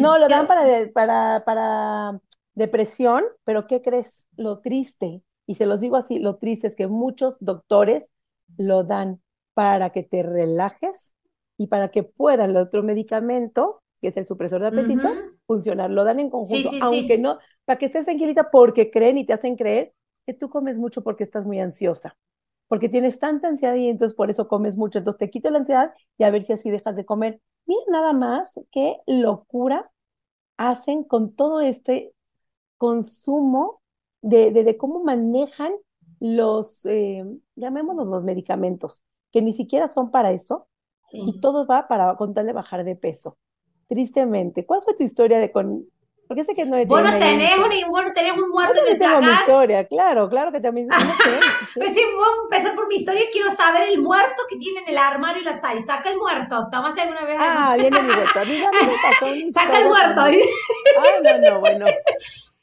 no, 0.00 0.18
lo 0.18 0.28
dan 0.28 0.46
para, 0.46 0.64
para, 0.92 1.42
para 1.44 2.20
depresión, 2.54 3.24
pero 3.44 3.66
¿qué 3.66 3.82
crees? 3.82 4.26
Lo 4.36 4.60
triste, 4.60 5.22
y 5.46 5.54
se 5.54 5.66
los 5.66 5.80
digo 5.80 5.96
así, 5.96 6.18
lo 6.18 6.36
triste 6.36 6.66
es 6.66 6.76
que 6.76 6.86
muchos 6.86 7.36
doctores 7.40 8.12
lo 8.56 8.84
dan 8.84 9.20
para 9.54 9.90
que 9.90 10.02
te 10.02 10.22
relajes 10.22 11.14
y 11.56 11.68
para 11.68 11.90
que 11.90 12.02
pueda 12.02 12.44
el 12.44 12.56
otro 12.56 12.82
medicamento, 12.82 13.82
que 14.00 14.08
es 14.08 14.16
el 14.16 14.26
supresor 14.26 14.60
de 14.60 14.68
apetito, 14.68 15.08
funcionar. 15.46 15.90
Lo 15.90 16.04
dan 16.04 16.20
en 16.20 16.30
conjunto, 16.30 16.70
aunque 16.82 17.18
no, 17.18 17.38
para 17.68 17.78
que 17.78 17.84
estés 17.84 18.06
tranquilita 18.06 18.50
porque 18.50 18.90
creen 18.90 19.18
y 19.18 19.26
te 19.26 19.34
hacen 19.34 19.54
creer 19.54 19.92
que 20.24 20.32
tú 20.32 20.48
comes 20.48 20.78
mucho 20.78 21.02
porque 21.04 21.22
estás 21.22 21.44
muy 21.44 21.60
ansiosa, 21.60 22.16
porque 22.66 22.88
tienes 22.88 23.18
tanta 23.18 23.48
ansiedad 23.48 23.74
y 23.74 23.90
entonces 23.90 24.16
por 24.16 24.30
eso 24.30 24.48
comes 24.48 24.78
mucho. 24.78 25.00
Entonces 25.00 25.18
te 25.18 25.28
quito 25.28 25.50
la 25.50 25.58
ansiedad 25.58 25.92
y 26.16 26.24
a 26.24 26.30
ver 26.30 26.40
si 26.40 26.54
así 26.54 26.70
dejas 26.70 26.96
de 26.96 27.04
comer. 27.04 27.42
Mira 27.66 27.82
nada 27.88 28.14
más 28.14 28.58
qué 28.72 28.96
locura 29.06 29.90
hacen 30.56 31.04
con 31.04 31.34
todo 31.34 31.60
este 31.60 32.14
consumo 32.78 33.82
de, 34.22 34.50
de, 34.50 34.76
cómo 34.78 35.04
manejan 35.04 35.74
los, 36.20 36.86
eh, 36.86 37.20
llamémoslos 37.54 38.06
los 38.06 38.24
medicamentos, 38.24 39.04
que 39.30 39.42
ni 39.42 39.52
siquiera 39.52 39.88
son 39.88 40.10
para 40.10 40.32
eso, 40.32 40.68
y 41.12 41.38
todo 41.40 41.66
va 41.66 41.86
para 41.86 42.16
contarle 42.16 42.54
bajar 42.54 42.82
de 42.84 42.96
peso. 42.96 43.36
Tristemente. 43.88 44.64
¿Cuál 44.64 44.80
fue 44.82 44.94
tu 44.94 45.02
historia 45.02 45.38
de 45.38 45.52
con, 45.52 45.86
porque 46.28 46.44
sé 46.44 46.54
que 46.54 46.66
no 46.66 46.76
Vos 46.84 47.02
no 47.02 47.18
tenés 47.18 47.56
un, 47.56 47.90
vos 47.90 48.04
no 48.04 48.12
tenés 48.12 48.32
un 48.32 48.50
muerto 48.50 48.78
en 48.84 48.92
el 48.92 48.98
tengo 48.98 49.20
mi 49.20 49.30
historia, 49.30 49.86
claro, 49.86 50.28
claro 50.28 50.52
que 50.52 50.60
también. 50.60 50.88
pues 51.74 51.94
sí, 51.94 52.02
vos 52.14 52.28
empezar 52.44 52.76
por 52.76 52.86
mi 52.86 52.96
historia, 52.96 53.22
quiero 53.32 53.50
saber 53.50 53.88
el 53.88 54.02
muerto 54.02 54.42
que 54.50 54.58
tiene 54.58 54.80
en 54.80 54.90
el 54.90 54.98
armario 54.98 55.40
y 55.40 55.44
la 55.46 55.54
sal. 55.54 55.80
Saca 55.80 56.10
el 56.10 56.18
muerto. 56.18 56.68
¿Tomaste 56.70 57.00
alguna 57.00 57.24
vez? 57.24 57.36
Ah, 57.40 57.76
viene 57.78 58.02
mi 58.02 58.12
muerto. 58.12 58.40
A 58.40 58.44
mí 58.44 58.58
ya 58.58 58.70
me 58.70 58.78
pasó 58.78 59.50
Saca 59.50 59.78
el 59.78 59.88
muerto. 59.88 60.20
Ah, 60.20 61.10
no, 61.22 61.50
no, 61.50 61.60
bueno. 61.60 61.86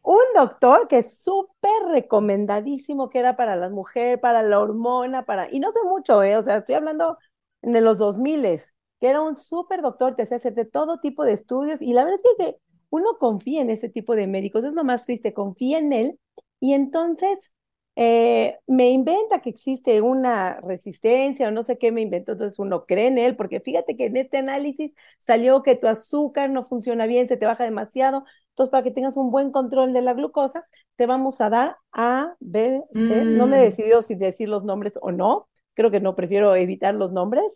Un 0.04 0.24
doctor 0.36 0.88
que 0.88 1.00
es 1.00 1.18
súper 1.24 1.88
recomendadísimo, 1.88 3.10
que 3.10 3.18
era 3.18 3.36
para 3.36 3.56
las 3.56 3.72
mujeres, 3.72 4.20
para 4.20 4.44
la 4.44 4.60
hormona, 4.60 5.26
para... 5.26 5.50
Y 5.52 5.60
no 5.60 5.72
sé 5.72 5.80
mucho, 5.84 6.22
¿eh? 6.22 6.38
O 6.38 6.44
sea, 6.44 6.58
estoy 6.58 6.76
hablando 6.76 7.18
de 7.64 7.82
los 7.82 7.98
2000 7.98 8.62
que 9.00 9.10
era 9.10 9.22
un 9.22 9.36
súper 9.36 9.82
doctor, 9.82 10.16
te 10.16 10.24
hacía 10.24 10.38
hacer 10.38 10.54
de 10.54 10.66
todo 10.66 11.00
tipo 11.00 11.26
de 11.26 11.34
estudios. 11.34 11.82
Y 11.82 11.94
la 11.94 12.04
verdad 12.04 12.20
es 12.24 12.36
que 12.38 12.60
uno 12.96 13.18
confía 13.20 13.62
en 13.62 13.70
ese 13.70 13.90
tipo 13.90 14.16
de 14.16 14.28
médicos, 14.28 14.64
es 14.64 14.74
lo 14.74 14.84
más 14.84 15.06
triste, 15.06 15.34
confía 15.34 15.80
en 15.80 15.94
él 15.94 16.20
y 16.60 16.74
entonces 16.74 17.52
eh, 17.98 18.58
me 18.68 18.90
inventa 18.90 19.40
que 19.40 19.50
existe 19.50 20.02
una 20.02 20.60
resistencia 20.60 21.48
o 21.48 21.52
no 21.52 21.64
sé 21.64 21.78
qué 21.78 21.94
me 21.94 22.02
inventó, 22.02 22.34
entonces 22.34 22.60
uno 22.60 22.86
cree 22.86 23.08
en 23.08 23.18
él, 23.18 23.38
porque 23.38 23.62
fíjate 23.62 23.96
que 23.96 24.08
en 24.08 24.18
este 24.18 24.38
análisis 24.38 24.94
salió 25.18 25.64
que 25.64 25.76
tu 25.76 25.88
azúcar 25.88 26.50
no 26.50 26.66
funciona 26.66 27.06
bien, 27.06 27.30
se 27.30 27.38
te 27.38 27.46
baja 27.46 27.64
demasiado, 27.64 28.26
entonces 28.50 28.72
para 28.72 28.84
que 28.84 28.92
tengas 28.92 29.16
un 29.16 29.32
buen 29.32 29.52
control 29.52 29.94
de 29.94 30.02
la 30.02 30.14
glucosa, 30.14 30.66
te 30.98 31.06
vamos 31.06 31.40
a 31.40 31.50
dar 31.50 31.78
A, 31.94 32.36
B, 32.40 32.82
C, 32.92 33.24
no 33.24 33.48
me 33.48 33.58
he 33.58 33.60
mm. 33.60 33.64
decidido 33.64 34.02
si 34.02 34.16
decir 34.16 34.50
los 34.50 34.66
nombres 34.66 35.00
o 35.02 35.12
no, 35.12 35.48
creo 35.74 35.90
que 35.90 36.02
no, 36.02 36.16
prefiero 36.16 36.54
evitar 36.56 36.96
los 36.96 37.14
nombres, 37.14 37.54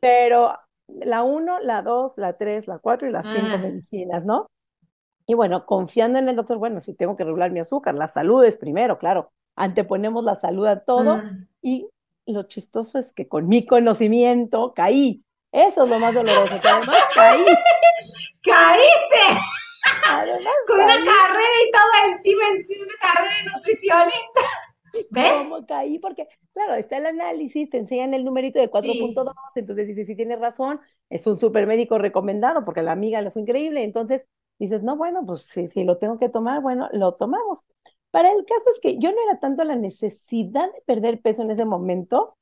pero 0.00 0.54
la 0.88 1.22
1, 1.22 1.60
la 1.60 1.80
2, 1.80 2.14
la 2.16 2.36
3, 2.36 2.68
la 2.68 2.78
4 2.78 3.08
y 3.08 3.12
las 3.12 3.26
5 3.26 3.46
ah. 3.50 3.56
medicinas, 3.56 4.26
¿no? 4.26 4.50
Y 5.26 5.34
bueno, 5.34 5.60
confiando 5.60 6.18
en 6.18 6.28
el 6.28 6.36
doctor, 6.36 6.58
bueno, 6.58 6.80
si 6.80 6.94
tengo 6.94 7.16
que 7.16 7.24
regular 7.24 7.50
mi 7.50 7.60
azúcar, 7.60 7.94
la 7.94 8.08
salud 8.08 8.44
es 8.44 8.56
primero, 8.56 8.98
claro, 8.98 9.32
anteponemos 9.56 10.24
la 10.24 10.34
salud 10.34 10.66
a 10.66 10.80
todo 10.80 11.22
y 11.62 11.88
lo 12.26 12.42
chistoso 12.44 12.98
es 12.98 13.12
que 13.12 13.28
con 13.28 13.48
mi 13.48 13.66
conocimiento 13.66 14.72
caí. 14.74 15.24
Eso 15.52 15.84
es 15.84 15.90
lo 15.90 15.98
más 15.98 16.12
doloroso, 16.12 16.60
que 16.60 16.68
además 16.68 16.98
caí. 17.14 17.44
¡Caíste! 18.42 19.40
con 20.66 20.76
una 20.76 20.94
carrera 20.94 21.56
y 21.66 21.70
todo 21.70 22.14
encima, 22.14 22.42
encima 22.56 22.84
una 22.84 22.94
carrera 23.00 23.34
de 23.36 23.50
nutricionista. 23.50 24.40
¿Ves? 25.10 25.32
¿Cómo 25.32 25.66
caí? 25.66 25.98
Porque, 25.98 26.28
claro, 26.52 26.74
está 26.74 26.98
el 26.98 27.06
análisis, 27.06 27.70
te 27.70 27.78
enseñan 27.78 28.14
el 28.14 28.24
numerito 28.24 28.58
de 28.58 28.70
4.2, 28.70 29.32
entonces 29.56 29.86
dices, 29.88 30.06
si 30.06 30.16
tienes 30.16 30.38
razón, 30.38 30.80
es 31.10 31.26
un 31.26 31.38
super 31.38 31.66
médico 31.66 31.98
recomendado 31.98 32.64
porque 32.64 32.82
la 32.82 32.92
amiga 32.92 33.20
le 33.20 33.30
fue 33.30 33.42
increíble, 33.42 33.82
entonces 33.82 34.26
dices, 34.58 34.82
no, 34.82 34.96
bueno, 34.96 35.24
pues 35.26 35.42
si, 35.42 35.66
si 35.66 35.84
lo 35.84 35.98
tengo 35.98 36.18
que 36.18 36.28
tomar, 36.28 36.62
bueno, 36.62 36.88
lo 36.92 37.14
tomamos. 37.14 37.64
Para 38.10 38.30
el 38.30 38.44
caso 38.44 38.70
es 38.72 38.80
que 38.80 38.98
yo 38.98 39.10
no 39.12 39.18
era 39.28 39.40
tanto 39.40 39.64
la 39.64 39.76
necesidad 39.76 40.72
de 40.72 40.82
perder 40.86 41.20
peso 41.20 41.42
en 41.42 41.50
ese 41.50 41.64
momento, 41.64 42.36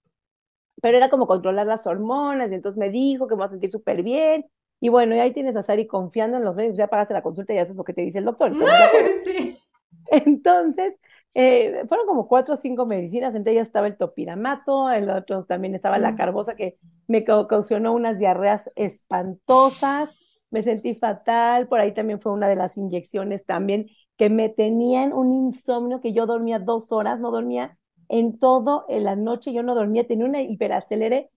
pero 0.82 0.98
era 0.98 1.08
como 1.10 1.26
controlar 1.26 1.66
las 1.66 1.86
hormonas, 1.86 2.50
y 2.50 2.54
entonces 2.54 2.78
me 2.78 2.90
dijo 2.90 3.26
que 3.26 3.34
me 3.34 3.38
voy 3.38 3.46
a 3.46 3.50
sentir 3.50 3.70
súper 3.70 4.02
bien, 4.02 4.46
y 4.80 4.88
bueno, 4.88 5.14
y 5.14 5.20
ahí 5.20 5.32
tienes 5.32 5.54
a 5.56 5.62
Sari 5.62 5.86
confiando 5.86 6.36
en 6.36 6.44
los 6.44 6.56
médicos, 6.56 6.76
ya 6.76 6.88
pagaste 6.88 7.14
la 7.14 7.22
consulta 7.22 7.54
y 7.54 7.58
haces 7.58 7.76
lo 7.76 7.84
que 7.84 7.94
te 7.94 8.02
dice 8.02 8.18
el 8.18 8.24
doctor. 8.24 8.52
Entonces, 10.10 10.98
eh, 11.34 11.84
fueron 11.88 12.06
como 12.06 12.26
cuatro 12.28 12.54
o 12.54 12.56
cinco 12.56 12.84
medicinas, 12.84 13.34
entre 13.34 13.52
ellas 13.52 13.68
estaba 13.68 13.86
el 13.86 13.96
topiramato, 13.96 14.90
el 14.90 15.08
otro 15.08 15.44
también 15.44 15.74
estaba 15.74 15.98
la 15.98 16.16
carbosa 16.16 16.56
que 16.56 16.78
me 17.06 17.24
ocasionó 17.30 17.92
unas 17.92 18.18
diarreas 18.18 18.70
espantosas, 18.74 20.10
me 20.52 20.62
sentí 20.62 20.94
fatal, 20.94 21.66
por 21.66 21.80
ahí 21.80 21.92
también 21.92 22.20
fue 22.20 22.30
una 22.30 22.46
de 22.46 22.56
las 22.56 22.76
inyecciones 22.76 23.44
también 23.46 23.86
que 24.18 24.28
me 24.28 24.50
tenían 24.50 25.12
un 25.14 25.32
insomnio 25.32 26.00
que 26.00 26.12
yo 26.12 26.26
dormía 26.26 26.58
dos 26.58 26.92
horas, 26.92 27.18
no 27.18 27.30
dormía 27.30 27.78
en 28.08 28.38
todo 28.38 28.84
en 28.88 29.04
la 29.04 29.16
noche, 29.16 29.54
yo 29.54 29.62
no 29.62 29.74
dormía, 29.74 30.06
tenía 30.06 30.26
una 30.26 30.42
hiperacelere 30.42 31.30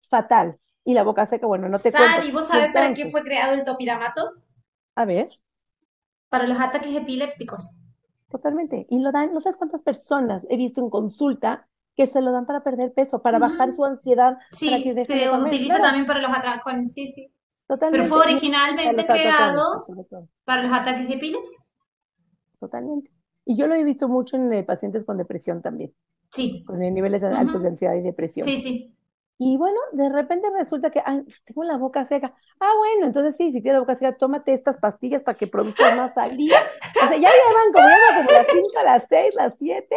fatal 0.00 0.58
y 0.84 0.94
la 0.94 1.04
boca 1.04 1.24
seca, 1.24 1.46
bueno, 1.46 1.68
no 1.68 1.78
te 1.78 1.92
Sari, 1.92 2.28
¿y 2.28 2.32
vos 2.32 2.48
sabés 2.48 2.72
para 2.72 2.92
qué 2.92 3.08
fue 3.08 3.22
creado 3.22 3.54
el 3.54 3.64
topiramato? 3.64 4.32
A 4.96 5.04
ver. 5.04 5.30
Para 6.28 6.48
los 6.48 6.60
ataques 6.60 6.94
epilépticos. 6.96 7.78
Totalmente. 8.28 8.86
Y 8.90 8.98
lo 8.98 9.12
dan, 9.12 9.32
no 9.32 9.40
sabes 9.40 9.56
cuántas 9.56 9.82
personas 9.82 10.44
he 10.50 10.56
visto 10.56 10.80
en 10.80 10.90
consulta 10.90 11.68
que 11.94 12.08
se 12.08 12.20
lo 12.20 12.32
dan 12.32 12.46
para 12.46 12.64
perder 12.64 12.92
peso, 12.92 13.22
para 13.22 13.38
bajar 13.38 13.70
su 13.70 13.84
ansiedad. 13.84 14.38
Sí, 14.50 14.92
se 15.04 15.30
utiliza 15.30 15.80
también 15.80 16.06
para 16.06 16.20
los 16.20 16.30
atracones, 16.36 16.92
sí, 16.92 17.06
sí. 17.06 17.32
Totalmente. 17.72 18.06
Pero 18.06 18.14
fue 18.14 18.30
originalmente 18.30 19.06
creado 19.06 19.86
para 20.44 20.62
los 20.62 20.72
ataques 20.78 21.08
de 21.08 21.14
epilepsia. 21.14 21.64
Totalmente. 22.60 23.10
Y 23.46 23.56
yo 23.56 23.66
lo 23.66 23.74
he 23.74 23.82
visto 23.82 24.08
mucho 24.08 24.36
en 24.36 24.52
eh, 24.52 24.62
pacientes 24.62 25.06
con 25.06 25.16
depresión 25.16 25.62
también. 25.62 25.94
Sí. 26.30 26.64
Con 26.66 26.80
niveles 26.80 27.22
altos 27.22 27.62
de 27.62 27.68
ansiedad 27.68 27.94
y 27.94 28.02
depresión. 28.02 28.46
Sí, 28.46 28.58
sí. 28.58 28.94
Y 29.38 29.56
bueno, 29.56 29.78
de 29.92 30.10
repente 30.10 30.50
resulta 30.50 30.90
que 30.90 31.00
ay, 31.02 31.24
tengo 31.46 31.64
la 31.64 31.78
boca 31.78 32.04
seca. 32.04 32.34
Ah, 32.60 32.72
bueno, 32.76 33.06
entonces 33.06 33.38
sí, 33.38 33.50
si 33.50 33.62
tienes 33.62 33.76
la 33.76 33.80
boca 33.80 33.96
seca, 33.96 34.18
tómate 34.18 34.52
estas 34.52 34.76
pastillas 34.76 35.22
para 35.22 35.38
que 35.38 35.46
produzcas 35.46 35.96
más 35.96 36.12
saliva. 36.12 36.58
O 37.02 37.08
sea, 37.08 37.16
ya 37.16 37.30
llevan 37.30 37.72
como, 37.72 37.88
como 38.18 38.30
las 38.32 38.46
5, 38.52 38.68
las 38.84 39.04
6, 39.08 39.34
las 39.34 39.56
7, 39.56 39.96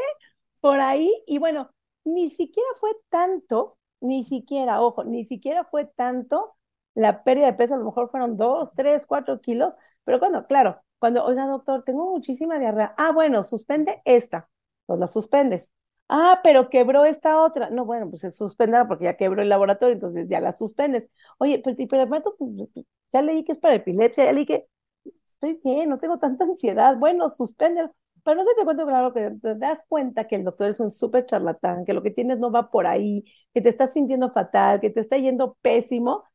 por 0.61 0.79
ahí. 0.79 1.11
Y 1.27 1.39
bueno, 1.39 1.71
ni 2.05 2.29
siquiera 2.29 2.69
fue 2.79 2.91
tanto, 3.09 3.77
ni 3.99 4.23
siquiera, 4.23 4.81
ojo, 4.81 5.03
ni 5.03 5.25
siquiera 5.25 5.65
fue 5.65 5.85
tanto 5.85 6.55
la 6.95 7.23
pérdida 7.23 7.47
de 7.47 7.53
peso, 7.53 7.75
a 7.75 7.77
lo 7.77 7.85
mejor 7.85 8.09
fueron 8.09 8.37
2, 8.37 8.73
3, 8.75 9.05
4 9.07 9.41
kilos, 9.41 9.75
pero 10.03 10.19
cuando, 10.19 10.45
claro, 10.47 10.81
cuando, 10.99 11.23
oiga, 11.25 11.45
doctor, 11.47 11.83
tengo 11.83 12.09
muchísima 12.11 12.59
diarrea. 12.59 12.93
Ah, 12.97 13.11
bueno, 13.11 13.43
suspende 13.43 14.01
esta, 14.05 14.49
pues 14.85 14.99
la 14.99 15.07
suspendes. 15.07 15.71
Ah, 16.07 16.39
pero 16.43 16.69
quebró 16.69 17.03
esta 17.05 17.41
otra. 17.41 17.69
No, 17.71 17.85
bueno, 17.85 18.09
pues 18.09 18.21
se 18.21 18.31
suspenderá 18.31 18.87
porque 18.87 19.05
ya 19.05 19.17
quebró 19.17 19.41
el 19.41 19.49
laboratorio, 19.49 19.93
entonces 19.93 20.27
ya 20.27 20.39
la 20.39 20.53
suspendes. 20.53 21.07
Oye, 21.39 21.59
pues, 21.63 21.77
pero 21.89 22.05
ya 23.11 23.21
leí 23.21 23.43
que 23.43 23.53
es 23.53 23.59
para 23.59 23.75
epilepsia, 23.75 24.25
ya 24.25 24.33
leí 24.33 24.45
que 24.45 24.67
estoy 25.27 25.59
bien, 25.63 25.89
no 25.89 25.99
tengo 25.99 26.19
tanta 26.19 26.45
ansiedad. 26.45 26.97
Bueno, 26.97 27.29
suspende. 27.29 27.89
Pero 28.23 28.37
no 28.37 28.45
se 28.45 28.55
te 28.55 28.63
cuento 28.65 28.85
claro 28.87 29.13
que 29.13 29.31
te 29.41 29.55
das 29.55 29.79
cuenta 29.87 30.27
que 30.27 30.35
el 30.35 30.43
doctor 30.43 30.69
es 30.69 30.79
un 30.79 30.91
súper 30.91 31.25
charlatán, 31.27 31.85
que 31.85 31.93
lo 31.93 32.01
que 32.01 32.09
tienes 32.11 32.39
no 32.39 32.51
va 32.51 32.71
por 32.71 32.87
ahí, 32.87 33.23
que 33.53 33.61
te 33.61 33.69
estás 33.69 33.93
sintiendo 33.93 34.31
fatal, 34.31 34.81
que 34.81 34.89
te 34.89 34.99
está 35.01 35.17
yendo 35.17 35.57
pésimo, 35.61 36.23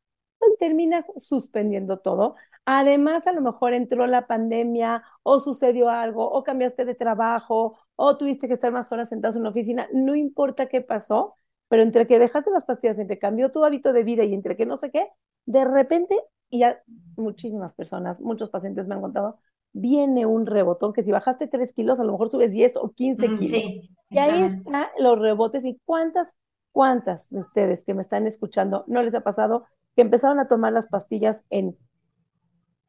terminas 0.61 1.05
suspendiendo 1.17 1.97
todo. 1.97 2.35
Además, 2.65 3.25
a 3.25 3.33
lo 3.33 3.41
mejor 3.41 3.73
entró 3.73 4.05
la 4.05 4.27
pandemia 4.27 5.03
o 5.23 5.39
sucedió 5.39 5.89
algo 5.89 6.31
o 6.31 6.43
cambiaste 6.43 6.85
de 6.85 6.93
trabajo 6.93 7.79
o 7.95 8.15
tuviste 8.15 8.47
que 8.47 8.53
estar 8.53 8.71
más 8.71 8.91
horas 8.91 9.09
sentados 9.09 9.35
en 9.35 9.41
una 9.41 9.49
oficina, 9.49 9.89
no 9.91 10.15
importa 10.15 10.67
qué 10.67 10.81
pasó, 10.81 11.33
pero 11.67 11.81
entre 11.81 12.05
que 12.05 12.19
dejaste 12.19 12.51
las 12.51 12.65
pastillas, 12.65 12.99
entre 12.99 13.17
cambió 13.17 13.51
tu 13.51 13.65
hábito 13.65 13.91
de 13.91 14.03
vida 14.03 14.23
y 14.23 14.35
entre 14.35 14.55
que 14.55 14.67
no 14.67 14.77
sé 14.77 14.91
qué, 14.91 15.09
de 15.47 15.65
repente 15.65 16.15
y 16.51 16.59
ya 16.59 16.79
muchísimas 17.15 17.73
personas, 17.73 18.19
muchos 18.19 18.51
pacientes 18.51 18.85
me 18.85 18.93
han 18.93 19.01
contado, 19.01 19.39
viene 19.73 20.27
un 20.27 20.45
rebotón 20.45 20.93
que 20.93 21.01
si 21.01 21.11
bajaste 21.11 21.47
3 21.47 21.73
kilos, 21.73 21.99
a 21.99 22.03
lo 22.03 22.11
mejor 22.11 22.29
subes 22.29 22.51
10 22.51 22.77
o 22.77 22.91
15 22.91 23.29
mm, 23.29 23.35
kilos. 23.35 23.63
y 24.09 24.17
ahí 24.19 24.43
están 24.43 24.87
los 24.99 25.17
rebotes. 25.17 25.65
¿Y 25.65 25.79
cuántas, 25.85 26.29
cuántas 26.71 27.31
de 27.31 27.39
ustedes 27.39 27.83
que 27.83 27.95
me 27.95 28.03
están 28.03 28.27
escuchando 28.27 28.83
no 28.85 29.01
les 29.01 29.15
ha 29.15 29.21
pasado 29.21 29.65
que 29.95 30.01
empezaron 30.01 30.39
a 30.39 30.47
tomar 30.47 30.73
las 30.73 30.87
pastillas 30.87 31.45
en 31.49 31.77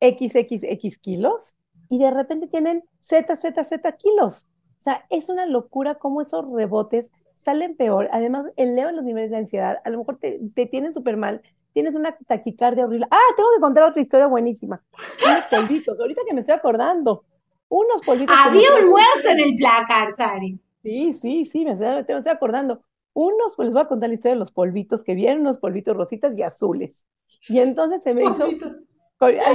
XXX 0.00 0.98
kilos 0.98 1.54
y 1.88 1.98
de 1.98 2.10
repente 2.10 2.48
tienen 2.48 2.84
Z, 3.00 3.36
Z, 3.36 3.64
Z 3.64 3.92
kilos? 3.92 4.48
O 4.78 4.82
sea, 4.82 5.04
es 5.10 5.28
una 5.28 5.46
locura 5.46 5.96
cómo 5.96 6.20
esos 6.22 6.50
rebotes 6.50 7.12
salen 7.36 7.76
peor. 7.76 8.08
Además, 8.12 8.46
elevan 8.56 8.96
los 8.96 9.04
niveles 9.04 9.30
de 9.30 9.36
ansiedad. 9.36 9.78
A 9.84 9.90
lo 9.90 9.98
mejor 9.98 10.18
te, 10.18 10.40
te 10.54 10.66
tienen 10.66 10.92
súper 10.92 11.16
mal 11.16 11.42
tienes 11.72 11.94
una 11.94 12.16
taquicardia 12.26 12.84
horrible. 12.84 13.06
Ah, 13.10 13.34
tengo 13.36 13.48
que 13.54 13.60
contar 13.60 13.84
otra 13.84 14.02
historia 14.02 14.26
buenísima. 14.26 14.82
Unos 15.24 15.46
polvitos, 15.46 15.98
ahorita 15.98 16.22
que 16.26 16.34
me 16.34 16.40
estoy 16.40 16.54
acordando. 16.54 17.24
Unos 17.68 18.02
polvitos. 18.02 18.36
Había 18.38 18.68
un 18.82 18.90
muerto 18.90 19.30
en 19.30 19.40
el 19.40 19.56
placar, 19.56 20.12
Sari. 20.12 20.58
Sí, 20.82 21.12
sí, 21.12 21.44
sí, 21.44 21.64
me 21.64 21.72
estoy, 21.72 21.88
me 21.88 22.18
estoy 22.18 22.32
acordando. 22.32 22.82
Unos, 23.14 23.56
pues 23.56 23.66
les 23.66 23.72
voy 23.72 23.82
a 23.82 23.88
contar 23.88 24.08
la 24.08 24.14
historia 24.14 24.34
de 24.34 24.40
los 24.40 24.52
polvitos 24.52 25.04
que 25.04 25.14
vienen, 25.14 25.40
unos 25.40 25.58
polvitos 25.58 25.96
rositas 25.96 26.36
y 26.36 26.42
azules. 26.42 27.06
Y 27.48 27.58
entonces 27.58 28.02
se 28.02 28.14
me 28.14 28.22
hizo, 28.22 28.46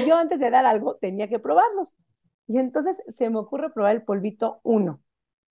yo 0.06 0.16
antes 0.16 0.40
de 0.40 0.50
dar 0.50 0.66
algo 0.66 0.96
tenía 0.96 1.28
que 1.28 1.40
probarlos. 1.40 1.96
Y 2.48 2.60
entonces 2.60 2.98
se 3.10 3.30
me 3.30 3.40
ocurre 3.40 3.72
probar 3.72 3.96
el 3.96 4.04
polvito 4.04 4.60
uno, 4.64 5.02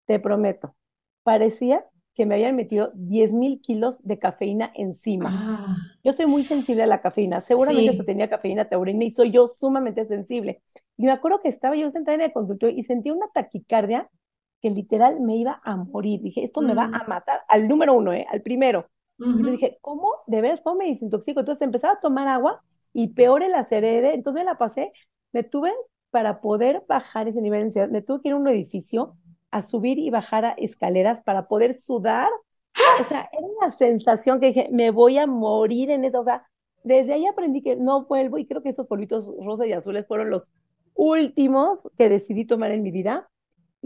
te 0.06 0.18
prometo. 0.18 0.75
Parecía 1.22 1.84
que 2.14 2.25
me 2.25 2.36
habían 2.36 2.56
metido 2.56 2.92
10 2.94 3.34
mil 3.34 3.60
kilos 3.60 4.02
de 4.02 4.18
cafeína 4.18 4.72
encima. 4.75 5.30
Ah. 5.30 5.76
Yo 6.02 6.14
soy 6.14 6.26
muy 6.26 6.42
sensible 6.44 6.82
a 6.82 6.86
la 6.86 7.02
cafeína, 7.02 7.42
seguramente 7.42 7.92
eso 7.92 8.04
tenía 8.04 8.30
cafeína 8.30 8.70
taurina 8.70 9.04
y 9.04 9.10
soy 9.10 9.32
yo 9.32 9.46
sumamente 9.46 10.06
sensible. 10.06 10.62
Y 10.96 11.04
me 11.04 11.12
acuerdo 11.12 11.40
que 11.42 11.50
estaba 11.50 11.76
yo 11.76 11.90
sentada 11.90 12.14
en 12.14 12.22
el 12.22 12.32
consultorio 12.32 12.75
y 12.75 12.84
sentí 12.84 13.10
una 13.10 13.26
taquicardia 13.34 14.08
que 14.66 14.75
literal 14.75 15.20
me 15.20 15.37
iba 15.37 15.61
a 15.62 15.76
morir. 15.76 16.20
Dije, 16.23 16.42
esto 16.42 16.61
me 16.61 16.75
va 16.75 16.88
mm. 16.88 16.94
a 16.94 17.04
matar 17.06 17.42
al 17.49 17.68
número 17.68 17.94
uno, 17.94 18.12
¿eh? 18.12 18.26
al 18.28 18.42
primero. 18.42 18.88
Y 19.18 19.44
yo 19.44 19.50
dije, 19.52 19.78
¿cómo? 19.80 20.11
¿De 20.26 20.42
veras? 20.42 20.61
¿Cómo 20.61 20.78
me 20.78 20.88
desintoxico? 20.88 21.40
Entonces 21.40 21.62
empezaba 21.62 21.94
a 21.94 22.00
tomar 22.00 22.26
agua 22.26 22.62
y 22.92 23.14
peor 23.14 23.44
el 23.44 23.54
acerere. 23.54 24.12
Entonces 24.12 24.44
la 24.44 24.58
pasé, 24.58 24.92
me 25.32 25.44
tuve 25.44 25.73
para 26.11 26.40
poder 26.40 26.82
bajar 26.88 27.28
ese 27.28 27.40
nivel 27.40 27.61
de 27.61 27.66
ansiedad, 27.66 27.88
me 27.88 28.02
tuve 28.02 28.20
que 28.20 28.28
ir 28.28 28.35
a 28.35 28.38
un 28.38 28.49
edificio 28.49 29.16
a 29.52 29.62
subir 29.62 29.99
y 29.99 30.11
bajar 30.11 30.44
a 30.44 30.50
escaleras 30.52 31.23
para 31.23 31.46
poder 31.46 31.75
sudar. 31.75 32.28
O 33.00 33.04
sea, 33.04 33.30
era 33.32 33.46
una 33.46 33.70
sensación 33.70 34.40
que 34.40 34.49
dije, 34.49 34.68
me 34.73 34.90
voy 34.90 35.16
a 35.18 35.26
morir 35.26 35.90
en 35.90 36.04
eso. 36.04 36.20
O 36.20 36.25
sea, 36.25 36.46
desde 36.82 37.14
ahí 37.14 37.26
aprendí 37.26 37.62
que 37.62 37.76
no 37.76 38.04
vuelvo 38.04 38.37
y 38.38 38.46
creo 38.46 38.62
que 38.62 38.70
esos 38.70 38.87
polvitos 38.87 39.32
rosas 39.42 39.68
y 39.68 39.73
azules 39.73 40.06
fueron 40.06 40.28
los 40.28 40.50
últimos 40.94 41.88
que 41.96 42.08
decidí 42.08 42.44
tomar 42.44 42.73
en 42.73 42.82
mi 42.82 42.90
vida. 42.90 43.30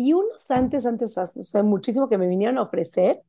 Y 0.00 0.14
unos 0.14 0.50
antes, 0.50 0.86
antes, 0.86 1.18
o 1.18 1.26
sea, 1.26 1.62
muchísimo 1.62 2.08
que 2.08 2.16
me 2.16 2.26
vinieron 2.26 2.56
a 2.56 2.62
ofrecer, 2.62 3.22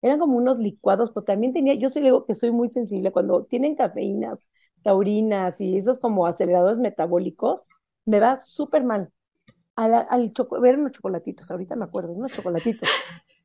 eran 0.00 0.18
como 0.18 0.38
unos 0.38 0.58
licuados, 0.58 1.10
pero 1.10 1.22
también 1.24 1.52
tenía, 1.52 1.74
yo 1.74 1.90
soy 1.90 2.00
digo 2.00 2.24
que 2.24 2.34
soy 2.34 2.50
muy 2.50 2.68
sensible, 2.68 3.12
cuando 3.12 3.44
tienen 3.44 3.76
cafeínas, 3.76 4.48
taurinas 4.82 5.60
y 5.60 5.76
esos 5.76 5.98
como 5.98 6.26
aceleradores 6.26 6.78
metabólicos, 6.78 7.60
me 8.06 8.20
va 8.20 8.38
súper 8.38 8.84
mal 8.84 9.12
al, 9.76 10.32
ver 10.62 10.78
unos 10.78 10.92
chocolatitos, 10.92 11.50
ahorita 11.50 11.76
me 11.76 11.84
acuerdo, 11.84 12.12
unos 12.12 12.32
chocolatitos. 12.32 12.88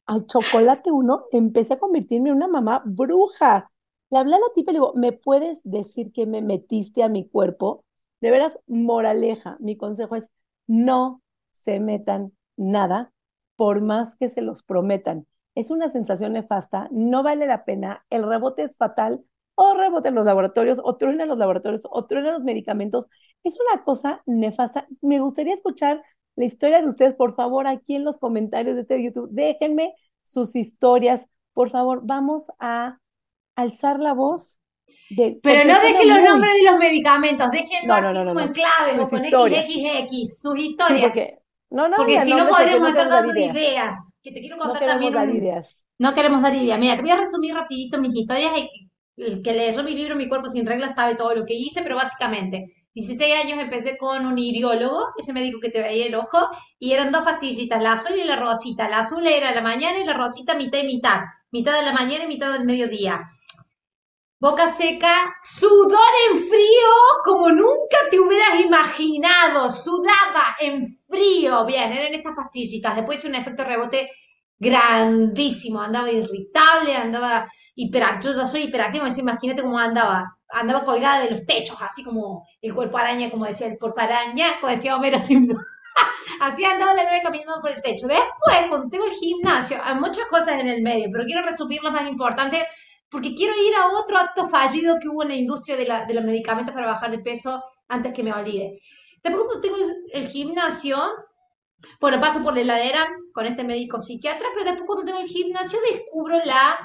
Al 0.05 0.25
chocolate 0.25 0.89
uno 0.89 1.25
empecé 1.33 1.73
a 1.73 1.79
convertirme 1.79 2.29
en 2.29 2.37
una 2.37 2.47
mamá 2.47 2.81
bruja. 2.85 3.69
Le 4.09 4.19
hablé 4.19 4.35
a 4.35 4.39
la 4.39 4.53
tipa 4.55 4.71
y 4.71 4.75
le 4.75 4.79
digo, 4.79 4.93
¿me 4.95 5.11
puedes 5.11 5.59
decir 5.65 6.13
que 6.13 6.25
me 6.25 6.41
metiste 6.41 7.03
a 7.03 7.09
mi 7.09 7.27
cuerpo? 7.27 7.83
De 8.21 8.31
veras, 8.31 8.57
moraleja, 8.67 9.57
mi 9.59 9.75
consejo 9.75 10.15
es 10.15 10.31
no 10.65 11.21
se 11.51 11.81
metan 11.81 12.31
nada 12.59 13.11
por 13.55 13.81
más 13.81 14.15
que 14.15 14.29
se 14.29 14.41
los 14.41 14.63
prometan. 14.63 15.25
Es 15.55 15.71
una 15.71 15.89
sensación 15.89 16.33
nefasta, 16.33 16.87
no 16.91 17.23
vale 17.23 17.47
la 17.47 17.65
pena, 17.65 18.05
el 18.09 18.23
rebote 18.23 18.63
es 18.63 18.77
fatal, 18.77 19.23
o 19.55 19.73
rebote 19.73 20.09
en 20.09 20.15
los 20.15 20.25
laboratorios, 20.25 20.79
o 20.83 20.95
truena 20.95 21.23
en 21.23 21.29
los 21.29 21.37
laboratorios, 21.37 21.81
o 21.89 22.05
truena 22.05 22.31
los 22.31 22.43
medicamentos. 22.43 23.07
Es 23.43 23.57
una 23.59 23.83
cosa 23.83 24.23
nefasta. 24.25 24.87
Me 25.01 25.19
gustaría 25.19 25.53
escuchar 25.53 26.01
la 26.37 26.45
historia 26.45 26.81
de 26.81 26.87
ustedes, 26.87 27.13
por 27.13 27.35
favor, 27.35 27.67
aquí 27.67 27.95
en 27.95 28.05
los 28.05 28.19
comentarios 28.19 28.75
de 28.75 28.81
este 28.83 29.03
YouTube, 29.03 29.29
déjenme 29.31 29.95
sus 30.23 30.55
historias, 30.55 31.27
por 31.53 31.69
favor, 31.69 32.01
vamos 32.03 32.51
a 32.59 32.99
alzar 33.55 33.99
la 33.99 34.13
voz. 34.13 34.61
De, 35.09 35.39
Pero 35.43 35.65
no 35.65 35.79
dejen 35.81 36.07
los 36.07 36.21
nombres 36.21 36.53
de 36.55 36.63
los 36.63 36.79
medicamentos, 36.79 37.51
déjenlo 37.51 37.93
así 37.93 38.15
como 38.15 38.39
en 38.39 38.53
clave 38.53 38.99
o 38.99 39.09
con 39.09 39.19
XXX, 39.19 40.41
sus 40.41 40.57
historias. 40.57 41.01
porque, 41.01 41.38
no, 41.71 41.87
no, 41.87 41.97
porque 41.97 42.23
si 42.25 42.33
no 42.33 42.47
podríamos 42.47 42.89
estar 42.89 43.09
dando 43.09 43.39
ideas. 43.39 44.19
Que 44.23 44.31
te 44.31 44.39
quiero 44.39 44.57
contar 44.57 44.81
no 44.81 44.87
también. 44.87 45.13
Dar 45.13 45.29
ideas. 45.29 45.83
No 45.97 46.13
queremos 46.13 46.41
dar 46.41 46.55
ideas. 46.55 46.79
Mira, 46.79 46.95
te 46.95 47.01
voy 47.01 47.11
a 47.11 47.17
resumir 47.17 47.53
rapidito 47.53 47.99
mis 47.99 48.15
historias. 48.15 48.51
El 49.17 49.41
que 49.41 49.53
leyó 49.53 49.83
mi 49.83 49.93
libro 49.93 50.15
Mi 50.15 50.29
cuerpo 50.29 50.49
sin 50.49 50.65
reglas 50.65 50.95
sabe 50.95 51.15
todo 51.15 51.35
lo 51.35 51.45
que 51.45 51.53
hice, 51.53 51.81
pero 51.81 51.95
básicamente 51.95 52.73
16 52.93 53.35
años 53.35 53.59
empecé 53.59 53.97
con 53.97 54.25
un 54.25 54.37
iriólogo, 54.37 55.13
ese 55.17 55.31
médico 55.31 55.59
que 55.59 55.69
te 55.69 55.81
veía 55.81 56.07
el 56.07 56.15
ojo, 56.15 56.37
y 56.79 56.91
eran 56.91 57.11
dos 57.11 57.21
pastillitas, 57.21 57.81
la 57.81 57.93
azul 57.93 58.17
y 58.17 58.23
la 58.23 58.35
rosita. 58.35 58.89
La 58.89 58.99
azul 58.99 59.25
era 59.25 59.53
la 59.53 59.61
mañana 59.61 59.99
y 59.99 60.05
la 60.05 60.13
rosita 60.13 60.55
mitad 60.55 60.79
y 60.79 60.87
mitad. 60.87 61.21
Mitad 61.51 61.73
de 61.79 61.85
la 61.85 61.93
mañana 61.93 62.23
y 62.23 62.27
mitad 62.27 62.51
del 62.51 62.65
mediodía. 62.65 63.21
Boca 64.39 64.71
seca, 64.71 65.35
sudor 65.43 65.99
en 66.29 66.37
frío 66.37 66.89
como 67.23 67.49
nunca 67.51 67.97
te 68.09 68.19
hubieras 68.19 68.59
imaginado. 68.59 69.69
Sudaba 69.71 70.55
en 70.59 70.85
frío. 71.09 71.65
Bien, 71.65 71.91
eran 71.91 72.13
esas 72.13 72.35
pastillitas. 72.35 72.95
Después 72.95 73.23
un 73.25 73.35
efecto 73.35 73.63
rebote 73.63 74.09
grandísimo. 74.57 75.81
Andaba 75.81 76.11
irritable, 76.11 76.95
andaba 76.95 77.47
hiperactivo. 77.75 78.33
Yo 78.33 78.47
soy 78.47 78.63
hiperactivo. 78.63 79.05
Imagínate 79.07 79.61
cómo 79.61 79.79
andaba 79.79 80.39
andaba 80.51 80.83
colgada 80.83 81.23
de 81.23 81.31
los 81.31 81.45
techos, 81.45 81.77
así 81.81 82.03
como 82.03 82.45
el 82.61 82.73
cuerpo 82.73 82.97
araña, 82.97 83.29
como 83.29 83.45
decía 83.45 83.67
el 83.67 83.77
cuerpo 83.77 84.01
araña, 84.01 84.59
como 84.59 84.73
decía 84.73 84.95
Homero 84.95 85.19
Simpson. 85.19 85.57
así 86.41 86.63
andaba 86.65 86.93
la 86.93 87.03
nueve 87.03 87.21
caminando 87.23 87.61
por 87.61 87.71
el 87.71 87.81
techo. 87.81 88.07
Después, 88.07 88.67
cuando 88.69 88.89
tengo 88.89 89.05
el 89.05 89.13
gimnasio, 89.13 89.77
hay 89.83 89.95
muchas 89.95 90.25
cosas 90.25 90.59
en 90.59 90.67
el 90.67 90.81
medio, 90.81 91.09
pero 91.11 91.25
quiero 91.25 91.41
resumir 91.45 91.83
las 91.83 91.93
más 91.93 92.07
importantes 92.07 92.63
porque 93.09 93.33
quiero 93.33 93.53
ir 93.55 93.75
a 93.75 93.87
otro 93.87 94.17
acto 94.17 94.47
fallido 94.47 94.97
que 95.01 95.07
hubo 95.07 95.23
en 95.23 95.29
la 95.29 95.35
industria 95.35 95.75
de, 95.75 95.85
la, 95.85 96.05
de 96.05 96.13
los 96.13 96.23
medicamentos 96.23 96.73
para 96.73 96.87
bajar 96.87 97.11
de 97.11 97.19
peso 97.19 97.63
antes 97.87 98.13
que 98.13 98.23
me 98.23 98.31
olvide. 98.31 98.79
Después 99.23 99.45
cuando 99.45 99.61
tengo 99.61 99.77
el 100.13 100.27
gimnasio, 100.27 100.97
bueno, 101.99 102.19
paso 102.19 102.43
por 102.43 102.53
la 102.55 102.61
heladera 102.61 103.07
con 103.33 103.45
este 103.45 103.63
médico 103.63 104.01
psiquiatra, 104.01 104.47
pero 104.53 104.65
después 104.65 104.85
cuando 104.87 105.05
tengo 105.05 105.19
el 105.19 105.27
gimnasio 105.27 105.79
descubro 105.91 106.37
la, 106.45 106.79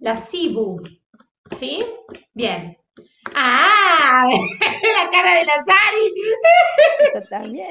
la 0.00 0.16
CIBU, 0.16 0.80
¿Sí? 1.56 1.84
Bien. 2.32 2.76
¡Ah! 3.34 4.28
la 4.60 5.10
cara 5.10 5.34
de 5.34 5.44
la 5.44 5.64
Sari. 5.64 6.14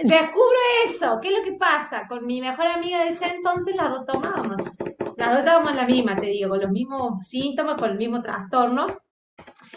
Descubro 0.04 0.58
eso. 0.86 1.20
¿Qué 1.22 1.30
es 1.30 1.34
lo 1.36 1.44
que 1.44 1.54
pasa? 1.54 2.08
Con 2.08 2.26
mi 2.26 2.42
mejor 2.42 2.68
amiga 2.68 3.04
de 3.04 3.10
ese 3.10 3.28
entonces 3.28 3.76
las 3.76 3.90
dos 3.90 4.06
tomábamos. 4.06 4.78
Las 5.18 5.30
dos 5.30 5.40
estábamos 5.40 5.76
la 5.76 5.86
misma, 5.86 6.16
te 6.16 6.28
digo, 6.28 6.50
con 6.50 6.62
los 6.62 6.72
mismos 6.72 7.28
síntomas, 7.28 7.76
con 7.76 7.92
el 7.92 7.98
mismo 7.98 8.22
trastorno. 8.22 8.88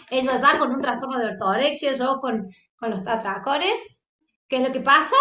Ella 0.09 0.37
ya 0.37 0.57
con 0.57 0.71
un 0.71 0.81
trastorno 0.81 1.19
de 1.19 1.25
ortorexia, 1.27 1.93
yo 1.93 2.19
con, 2.19 2.47
con 2.77 2.89
los 2.91 2.99
atracones. 3.05 3.94
¿Qué 4.47 4.57
es 4.57 4.63
lo 4.63 4.71
que 4.71 4.81
pasa? 4.81 5.15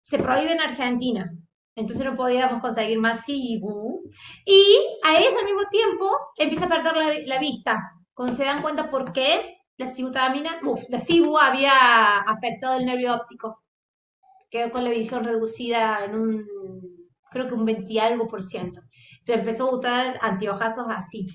Se 0.00 0.18
prohíbe 0.18 0.52
en 0.52 0.60
Argentina 0.60 1.30
entonces 1.74 2.04
no 2.04 2.16
podíamos 2.16 2.60
conseguir 2.60 2.98
más 2.98 3.24
Sibu. 3.24 4.02
Y 4.44 4.78
a 5.04 5.18
eso 5.18 5.38
al 5.38 5.46
mismo 5.46 5.62
tiempo 5.70 6.10
empieza 6.36 6.66
a 6.66 6.68
perder 6.68 7.26
la, 7.26 7.38
vista. 7.38 7.78
Cuando 8.14 8.36
se 8.36 8.44
dan 8.44 8.60
cuenta 8.60 8.90
por 8.90 9.12
qué 9.12 9.56
la 9.78 9.86
cibutamina, 9.86 10.60
la 10.88 11.00
Sibu 11.00 11.38
había 11.38 12.18
afectado 12.18 12.78
el 12.78 12.86
nervio 12.86 13.14
óptico. 13.14 13.62
Quedó 14.50 14.70
con 14.70 14.84
la 14.84 14.90
visión 14.90 15.24
reducida 15.24 16.04
en 16.04 16.14
un, 16.14 16.46
creo 17.30 17.48
que 17.48 17.54
un 17.54 17.64
20 17.64 18.00
algo 18.00 18.28
por 18.28 18.42
ciento. 18.42 18.80
Entonces 19.20 19.40
empezó 19.40 19.70
a 19.70 19.78
usar 19.78 20.18
anteojazos 20.20 20.86
así. 20.90 21.26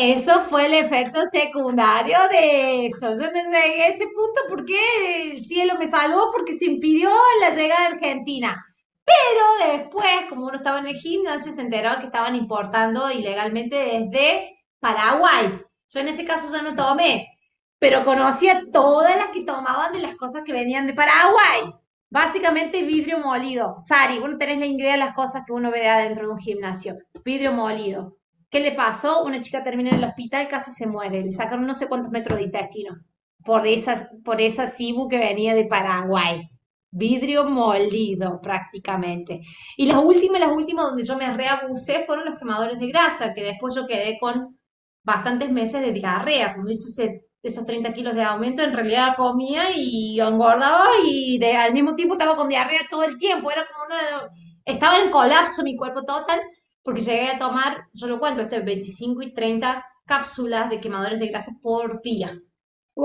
Eso 0.00 0.42
fue 0.42 0.66
el 0.66 0.74
efecto 0.74 1.18
secundario 1.28 2.16
de 2.30 2.86
eso. 2.86 3.14
Yo 3.14 3.32
no 3.32 3.42
llegué 3.42 3.82
a 3.82 3.88
ese 3.88 4.04
punto 4.04 4.42
porque 4.48 4.76
el 5.22 5.44
cielo 5.44 5.74
me 5.76 5.88
salvó 5.88 6.30
porque 6.30 6.56
se 6.56 6.66
impidió 6.66 7.10
la 7.40 7.50
llegada 7.50 7.82
a 7.82 7.88
Argentina. 7.88 8.64
Pero 9.04 9.72
después, 9.72 10.26
como 10.28 10.46
uno 10.46 10.56
estaba 10.56 10.78
en 10.78 10.86
el 10.86 10.94
gimnasio, 10.94 11.50
se 11.50 11.62
enteró 11.62 11.98
que 11.98 12.06
estaban 12.06 12.36
importando 12.36 13.10
ilegalmente 13.10 13.74
desde 13.74 14.60
Paraguay. 14.78 15.60
Yo 15.88 15.98
en 15.98 16.06
ese 16.06 16.24
caso 16.24 16.62
no 16.62 16.76
tomé, 16.76 17.36
pero 17.80 18.04
conocía 18.04 18.62
todas 18.72 19.16
las 19.16 19.30
que 19.30 19.42
tomaban 19.42 19.92
de 19.92 19.98
las 19.98 20.14
cosas 20.14 20.44
que 20.44 20.52
venían 20.52 20.86
de 20.86 20.94
Paraguay. 20.94 21.74
Básicamente 22.08 22.82
vidrio 22.82 23.18
molido. 23.18 23.74
Sari, 23.78 24.20
vos 24.20 24.30
no 24.30 24.38
tenés 24.38 24.60
la 24.60 24.66
idea 24.66 24.92
de 24.92 24.98
las 24.98 25.16
cosas 25.16 25.42
que 25.44 25.52
uno 25.52 25.72
ve 25.72 25.88
adentro 25.88 26.28
de 26.28 26.32
un 26.34 26.38
gimnasio. 26.38 26.94
Vidrio 27.24 27.52
molido. 27.52 28.17
¿Qué 28.50 28.60
le 28.60 28.72
pasó? 28.72 29.24
Una 29.24 29.40
chica 29.40 29.62
termina 29.62 29.90
en 29.90 29.96
el 29.96 30.04
hospital, 30.04 30.48
casi 30.48 30.70
se 30.72 30.86
muere. 30.86 31.22
Le 31.22 31.32
sacaron 31.32 31.66
no 31.66 31.74
sé 31.74 31.88
cuántos 31.88 32.12
metros 32.12 32.38
de 32.38 32.44
intestino. 32.44 32.96
por 33.44 33.66
esa, 33.66 34.10
por 34.24 34.40
esa 34.40 34.66
cibu 34.68 35.08
que 35.08 35.18
venía 35.18 35.54
de 35.54 35.66
Paraguay. 35.66 36.42
Vidrio 36.90 37.44
molido 37.44 38.40
prácticamente. 38.40 39.40
Y 39.76 39.86
las 39.86 39.98
últimas, 39.98 40.40
las 40.40 40.50
últimas 40.50 40.86
donde 40.86 41.04
yo 41.04 41.16
me 41.16 41.32
reabusé 41.36 42.04
fueron 42.06 42.24
los 42.26 42.38
quemadores 42.38 42.78
de 42.78 42.88
grasa, 42.88 43.34
que 43.34 43.42
después 43.44 43.74
yo 43.74 43.86
quedé 43.86 44.18
con 44.18 44.58
bastantes 45.02 45.50
meses 45.50 45.82
de 45.82 45.92
diarrea. 45.92 46.54
Cuando 46.54 46.70
hice 46.70 47.22
esos 47.42 47.66
30 47.66 47.92
kilos 47.94 48.14
de 48.14 48.22
aumento, 48.22 48.62
en 48.62 48.72
realidad 48.72 49.14
comía 49.16 49.64
y 49.76 50.20
engordaba 50.20 50.86
y 51.06 51.38
de, 51.38 51.56
al 51.56 51.74
mismo 51.74 51.94
tiempo 51.94 52.14
estaba 52.14 52.36
con 52.36 52.48
diarrea 52.48 52.80
todo 52.90 53.04
el 53.04 53.18
tiempo. 53.18 53.50
Era 53.50 53.66
como 53.66 53.86
una... 53.86 54.30
Estaba 54.64 55.00
en 55.02 55.10
colapso 55.10 55.62
mi 55.62 55.76
cuerpo 55.76 56.02
total 56.04 56.40
porque 56.82 57.00
llegué 57.00 57.28
a 57.28 57.38
tomar, 57.38 57.88
yo 57.92 58.06
lo 58.06 58.18
cuento, 58.18 58.42
este 58.42 58.60
25 58.60 59.22
y 59.22 59.34
30 59.34 59.84
cápsulas 60.06 60.70
de 60.70 60.80
quemadores 60.80 61.20
de 61.20 61.28
grasa 61.28 61.52
por 61.62 62.00
día. 62.02 62.40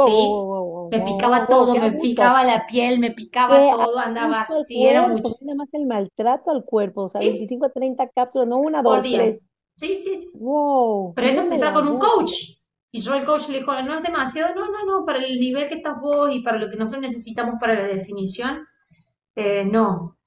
¿sí? 0.08 0.30
me 0.92 1.02
picaba 1.02 1.48
todo, 1.48 1.76
me 1.76 1.92
picaba 1.92 2.44
la 2.44 2.66
piel, 2.66 3.00
me 3.00 3.12
picaba 3.12 3.72
todo, 3.72 4.00
andaba 4.00 4.42
así, 4.42 4.86
era 4.86 5.08
mucho. 5.08 5.36
Nada 5.42 5.56
más 5.56 5.74
el 5.74 5.86
maltrato 5.86 6.52
al 6.52 6.66
cuerpo, 6.66 7.04
o 7.04 7.10
sea, 7.10 7.22
25 7.22 7.66
a 7.66 7.70
30 7.70 8.10
cápsulas, 8.10 8.48
no 8.48 8.58
una, 8.58 8.82
dos, 8.82 9.02
tres. 9.04 9.40
Sí, 9.76 9.96
sí, 9.96 10.18
sí. 10.18 10.32
Wow. 10.36 11.14
Pero 11.16 11.28
eso 11.28 11.42
estaba 11.42 11.74
con 11.74 11.88
un 11.88 12.00
coach. 12.00 12.34
Y 12.92 13.02
yo 13.02 13.16
el 13.16 13.26
coach 13.26 13.50
le 13.50 13.60
dijo, 13.60 13.74
no 13.82 13.96
es 13.96 14.04
demasiado, 14.04 14.54
no, 14.54 14.70
no, 14.70 14.86
no, 14.86 15.04
para 15.04 15.24
el 15.24 15.40
nivel 15.40 15.68
que 15.68 15.76
estás 15.76 16.00
vos 16.00 16.30
y 16.32 16.42
para 16.42 16.60
lo 16.60 16.70
que 16.70 16.76
nosotros 16.76 17.02
necesitamos 17.02 17.56
para 17.60 17.74
la 17.74 17.88
definición, 17.88 18.68
eh, 19.36 19.66
no. 19.66 20.18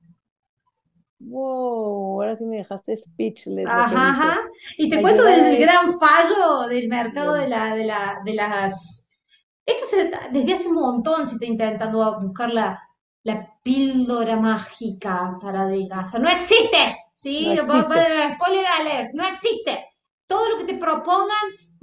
Wow, 1.19 2.23
ahora 2.23 2.37
sí 2.37 2.45
me 2.45 2.59
dejaste 2.59 2.97
speechless. 2.97 3.67
Ajá, 3.69 4.11
ajá. 4.11 4.41
Y 4.77 4.91
te 4.91 5.01
cuento 5.01 5.25
del 5.25 5.57
gran 5.57 5.99
fallo 5.99 6.67
del 6.69 6.89
mercado 6.89 7.35
de, 7.35 7.49
la, 7.49 7.75
de, 7.75 7.85
la, 7.85 8.21
de 8.25 8.35
las... 8.35 9.09
Esto 9.65 9.85
se, 9.87 10.11
desde 10.31 10.53
hace 10.53 10.69
un 10.69 10.75
montón 10.75 11.27
se 11.27 11.35
está 11.35 11.47
intentando 11.47 12.21
buscar 12.21 12.53
la, 12.53 12.81
la 13.23 13.55
píldora 13.63 14.37
mágica 14.37 15.39
para 15.41 15.63
adelgazar. 15.63 16.21
¡No 16.21 16.29
existe! 16.29 16.97
¿Sí? 17.13 17.55
No 17.57 17.65
spoiler 17.65 18.67
alert, 18.81 19.11
no 19.15 19.27
existe. 19.27 19.87
Todo 20.27 20.51
lo 20.51 20.59
que 20.59 20.73
te 20.73 20.79
propongan 20.79 21.29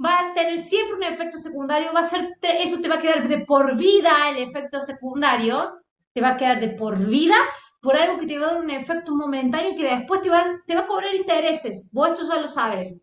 va 0.02 0.20
a 0.20 0.34
tener 0.34 0.58
siempre 0.58 0.94
un 0.94 1.02
efecto 1.02 1.38
secundario, 1.38 1.92
va 1.92 2.00
a 2.00 2.08
ser, 2.08 2.38
eso 2.42 2.80
te 2.80 2.88
va 2.88 2.96
a 2.96 3.00
quedar 3.00 3.26
de 3.26 3.38
por 3.44 3.76
vida 3.76 4.10
el 4.30 4.42
efecto 4.42 4.80
secundario, 4.80 5.80
te 6.12 6.20
va 6.20 6.30
a 6.30 6.36
quedar 6.36 6.60
de 6.60 6.68
por 6.68 7.04
vida 7.04 7.36
por 7.84 7.96
algo 7.96 8.18
que 8.18 8.26
te 8.26 8.38
va 8.38 8.48
a 8.48 8.54
dar 8.54 8.62
un 8.62 8.70
efecto 8.70 9.14
momentáneo 9.14 9.76
que 9.76 9.84
después 9.84 10.22
te 10.22 10.30
va, 10.30 10.40
a 10.40 10.86
cobrar 10.86 11.14
intereses. 11.14 11.90
Vos 11.92 12.08
esto 12.08 12.22
ya 12.26 12.40
lo 12.40 12.48
sabes. 12.48 13.02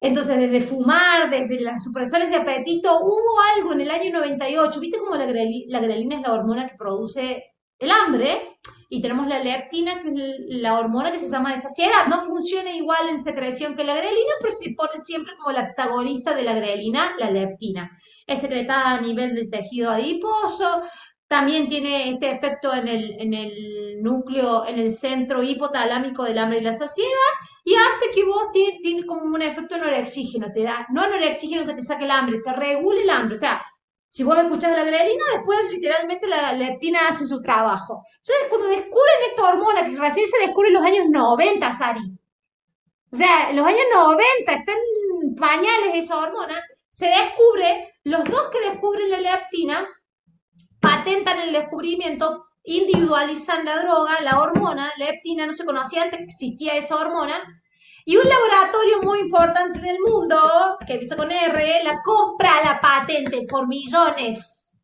Entonces, 0.00 0.38
desde 0.38 0.60
fumar, 0.60 1.28
desde 1.28 1.60
las 1.60 1.82
supresores 1.82 2.30
de 2.30 2.36
apetito, 2.36 2.96
hubo 3.00 3.40
algo 3.56 3.72
en 3.72 3.80
el 3.80 3.90
año 3.90 4.12
98. 4.12 4.78
¿Viste 4.78 5.00
cómo 5.00 5.16
la, 5.16 5.26
la 5.26 5.80
grelina 5.80 6.16
es 6.16 6.22
la 6.22 6.32
hormona 6.32 6.68
que 6.68 6.76
produce 6.76 7.54
el 7.80 7.90
hambre? 7.90 8.60
Y 8.88 9.02
tenemos 9.02 9.26
la 9.26 9.42
leptina, 9.42 10.00
que 10.00 10.10
es 10.10 10.60
la 10.60 10.78
hormona 10.78 11.10
que 11.10 11.18
se 11.18 11.28
llama 11.28 11.52
de 11.52 11.60
saciedad. 11.60 12.06
No 12.08 12.24
funciona 12.24 12.70
igual 12.70 13.08
en 13.10 13.18
secreción 13.18 13.74
que 13.74 13.82
la 13.82 13.96
grelina, 13.96 14.32
pero 14.40 14.52
se 14.52 14.74
pone 14.76 15.02
siempre 15.04 15.32
como 15.36 15.50
la 15.50 15.62
antagonista 15.62 16.36
de 16.36 16.44
la 16.44 16.54
grelina, 16.54 17.16
la 17.18 17.32
leptina. 17.32 17.90
Es 18.28 18.42
secretada 18.42 18.92
a 18.92 19.00
nivel 19.00 19.34
del 19.34 19.50
tejido 19.50 19.90
adiposo, 19.90 20.82
también 21.28 21.68
tiene 21.68 22.10
este 22.10 22.30
efecto 22.30 22.72
en 22.72 22.86
el, 22.86 23.20
en 23.20 23.34
el 23.34 24.02
núcleo, 24.02 24.66
en 24.66 24.78
el 24.78 24.94
centro 24.94 25.42
hipotalámico 25.42 26.24
del 26.24 26.38
hambre 26.38 26.58
y 26.58 26.62
la 26.62 26.76
saciedad, 26.76 27.10
y 27.64 27.74
hace 27.74 28.14
que 28.14 28.24
vos 28.24 28.52
tienes 28.52 29.04
como 29.06 29.22
un 29.22 29.42
efecto 29.42 29.76
oxígeno 30.00 30.52
te 30.52 30.62
da, 30.62 30.86
no 30.90 31.02
oxígeno 31.28 31.66
que 31.66 31.74
te 31.74 31.82
saque 31.82 32.04
el 32.04 32.10
hambre, 32.10 32.40
te 32.44 32.52
regule 32.52 33.02
el 33.02 33.10
hambre, 33.10 33.36
o 33.36 33.40
sea, 33.40 33.60
si 34.08 34.22
vos 34.22 34.38
escuchás 34.38 34.72
la 34.72 34.84
grelina, 34.84 35.24
después 35.34 35.58
literalmente 35.70 36.26
la 36.28 36.52
leptina 36.52 37.00
hace 37.08 37.26
su 37.26 37.42
trabajo. 37.42 38.02
Entonces, 38.16 38.46
cuando 38.48 38.68
descubren 38.68 39.16
esta 39.28 39.48
hormona, 39.48 39.84
que 39.84 39.96
recién 39.96 40.26
se 40.26 40.46
descubre 40.46 40.68
en 40.68 40.74
los 40.74 40.84
años 40.84 41.04
90, 41.10 41.72
Sari, 41.72 42.00
o 43.12 43.16
sea, 43.16 43.50
en 43.50 43.56
los 43.56 43.66
años 43.66 43.82
90 43.92 44.52
están 44.52 44.76
pañales 45.38 45.94
esa 45.94 46.18
hormona, 46.18 46.54
se 46.88 47.06
descubre, 47.06 47.94
los 48.04 48.24
dos 48.24 48.48
que 48.50 48.70
descubren 48.70 49.10
la 49.10 49.20
leptina 49.20 49.86
patentan 50.86 51.40
el 51.40 51.52
descubrimiento, 51.52 52.46
individualizan 52.62 53.64
la 53.64 53.80
droga, 53.80 54.20
la 54.22 54.38
hormona, 54.38 54.92
la 54.96 55.06
leptina, 55.06 55.46
no 55.46 55.52
se 55.52 55.64
conocía 55.64 56.02
antes 56.02 56.18
que 56.18 56.24
existía 56.24 56.76
esa 56.76 56.96
hormona, 56.96 57.42
y 58.04 58.16
un 58.16 58.28
laboratorio 58.28 59.02
muy 59.02 59.18
importante 59.18 59.80
del 59.80 59.98
mundo, 60.06 60.78
que 60.86 60.92
empieza 60.92 61.16
con 61.16 61.32
R, 61.32 61.82
la 61.82 62.00
compra 62.02 62.52
la 62.64 62.80
patente 62.80 63.44
por 63.48 63.66
millones. 63.66 64.78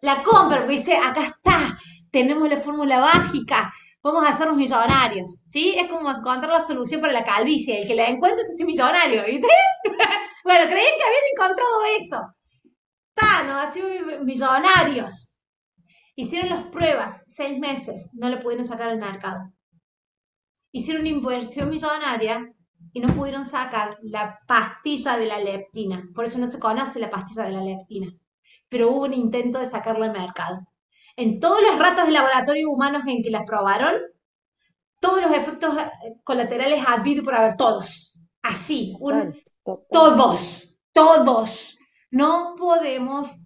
La 0.00 0.22
compra, 0.22 0.58
porque 0.58 0.76
dice, 0.76 0.96
acá 0.96 1.24
está, 1.24 1.76
tenemos 2.12 2.48
la 2.48 2.56
fórmula 2.56 3.00
mágica, 3.00 3.72
vamos 4.00 4.24
a 4.24 4.28
hacernos 4.28 4.56
millonarios, 4.56 5.40
¿sí? 5.44 5.74
Es 5.76 5.88
como 5.88 6.08
encontrar 6.08 6.52
la 6.52 6.64
solución 6.64 7.00
para 7.00 7.12
la 7.12 7.24
calvicie, 7.24 7.80
el 7.80 7.86
que 7.86 7.96
la 7.96 8.06
encuentra 8.06 8.42
es 8.42 8.64
millonario, 8.64 9.24
¿viste? 9.24 9.48
bueno, 10.44 10.66
creían 10.66 10.94
que 10.96 11.04
habían 11.04 11.24
encontrado 11.34 11.82
eso. 12.00 12.18
Tano, 13.14 13.58
así 13.58 13.82
millonarios. 14.22 15.31
Hicieron 16.14 16.50
las 16.50 16.64
pruebas, 16.64 17.24
seis 17.26 17.58
meses, 17.58 18.10
no 18.14 18.28
le 18.28 18.36
pudieron 18.36 18.66
sacar 18.66 18.90
al 18.90 18.98
mercado. 18.98 19.52
Hicieron 20.70 21.02
una 21.02 21.10
inversión 21.10 21.70
millonaria 21.70 22.52
y 22.92 23.00
no 23.00 23.08
pudieron 23.14 23.46
sacar 23.46 23.98
la 24.02 24.38
pastilla 24.46 25.16
de 25.16 25.26
la 25.26 25.38
leptina. 25.38 26.08
Por 26.14 26.24
eso 26.24 26.38
no 26.38 26.46
se 26.46 26.58
conoce 26.58 26.98
la 26.98 27.10
pastilla 27.10 27.44
de 27.44 27.52
la 27.52 27.62
leptina. 27.62 28.12
Pero 28.68 28.90
hubo 28.90 29.04
un 29.04 29.14
intento 29.14 29.58
de 29.58 29.66
sacarla 29.66 30.06
al 30.06 30.12
mercado. 30.12 30.60
En 31.16 31.40
todos 31.40 31.62
los 31.62 31.78
ratos 31.78 32.06
de 32.06 32.12
laboratorio 32.12 32.70
humanos 32.70 33.02
en 33.06 33.22
que 33.22 33.30
las 33.30 33.44
probaron, 33.46 33.94
todos 35.00 35.20
los 35.20 35.32
efectos 35.32 35.76
eh, 35.76 36.14
colaterales 36.24 36.82
ha 36.86 36.94
habido 36.94 37.24
por 37.24 37.34
haber 37.34 37.56
todos. 37.56 38.24
Así, 38.42 38.96
todos, 39.90 40.80
todos. 40.92 41.78
No 42.10 42.54
podemos 42.56 43.41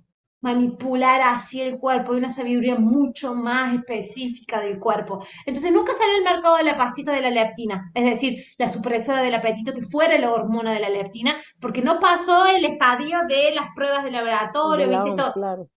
manipular 0.46 1.20
así 1.22 1.60
el 1.60 1.78
cuerpo, 1.78 2.12
hay 2.12 2.18
una 2.18 2.30
sabiduría 2.30 2.76
mucho 2.76 3.34
más 3.34 3.74
específica 3.74 4.60
del 4.60 4.78
cuerpo. 4.78 5.18
Entonces 5.44 5.72
nunca 5.72 5.92
salió 5.92 6.16
al 6.16 6.34
mercado 6.34 6.56
de 6.56 6.62
la 6.62 6.76
pastilla 6.76 7.12
de 7.12 7.20
la 7.20 7.30
leptina, 7.30 7.90
es 7.92 8.04
decir, 8.04 8.44
la 8.56 8.68
supresora 8.68 9.22
del 9.22 9.34
apetito 9.34 9.72
que 9.74 9.82
fuera 9.82 10.16
la 10.18 10.30
hormona 10.30 10.72
de 10.72 10.80
la 10.80 10.88
leptina, 10.88 11.36
porque 11.60 11.82
no 11.82 11.98
pasó 11.98 12.46
el 12.46 12.64
estadio 12.64 13.18
de 13.28 13.54
las 13.56 13.66
pruebas 13.74 14.04
de 14.04 14.12
laboratorio, 14.12 14.88
¿viste? 14.88 15.16
Todo. 15.16 15.68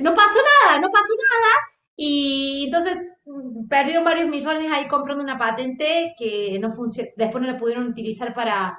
no 0.00 0.14
pasó 0.14 0.38
nada, 0.62 0.80
no 0.80 0.90
pasó 0.90 1.12
nada, 1.12 1.52
y 1.96 2.66
entonces 2.66 3.26
perdieron 3.68 4.04
varios 4.04 4.28
millones 4.28 4.70
ahí 4.72 4.86
comprando 4.86 5.22
una 5.22 5.36
patente 5.36 6.14
que 6.16 6.58
no 6.60 6.70
funcionó, 6.70 7.10
después 7.16 7.42
no 7.42 7.50
la 7.50 7.58
pudieron 7.58 7.88
utilizar 7.88 8.32
para, 8.32 8.78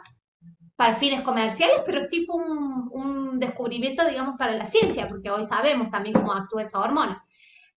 para 0.75 0.95
fines 0.95 1.21
comerciales, 1.21 1.81
pero 1.85 2.03
sí 2.03 2.25
fue 2.25 2.35
un, 2.37 3.39
descubrimiento, 3.39 4.07
digamos, 4.07 4.35
para 4.37 4.51
la 4.51 4.65
ciencia, 4.65 5.07
porque 5.07 5.31
hoy 5.31 5.43
sabemos 5.43 5.89
también 5.89 6.13
cómo 6.13 6.31
actúa 6.31 6.61
esa 6.61 6.79
hormona. 6.79 7.25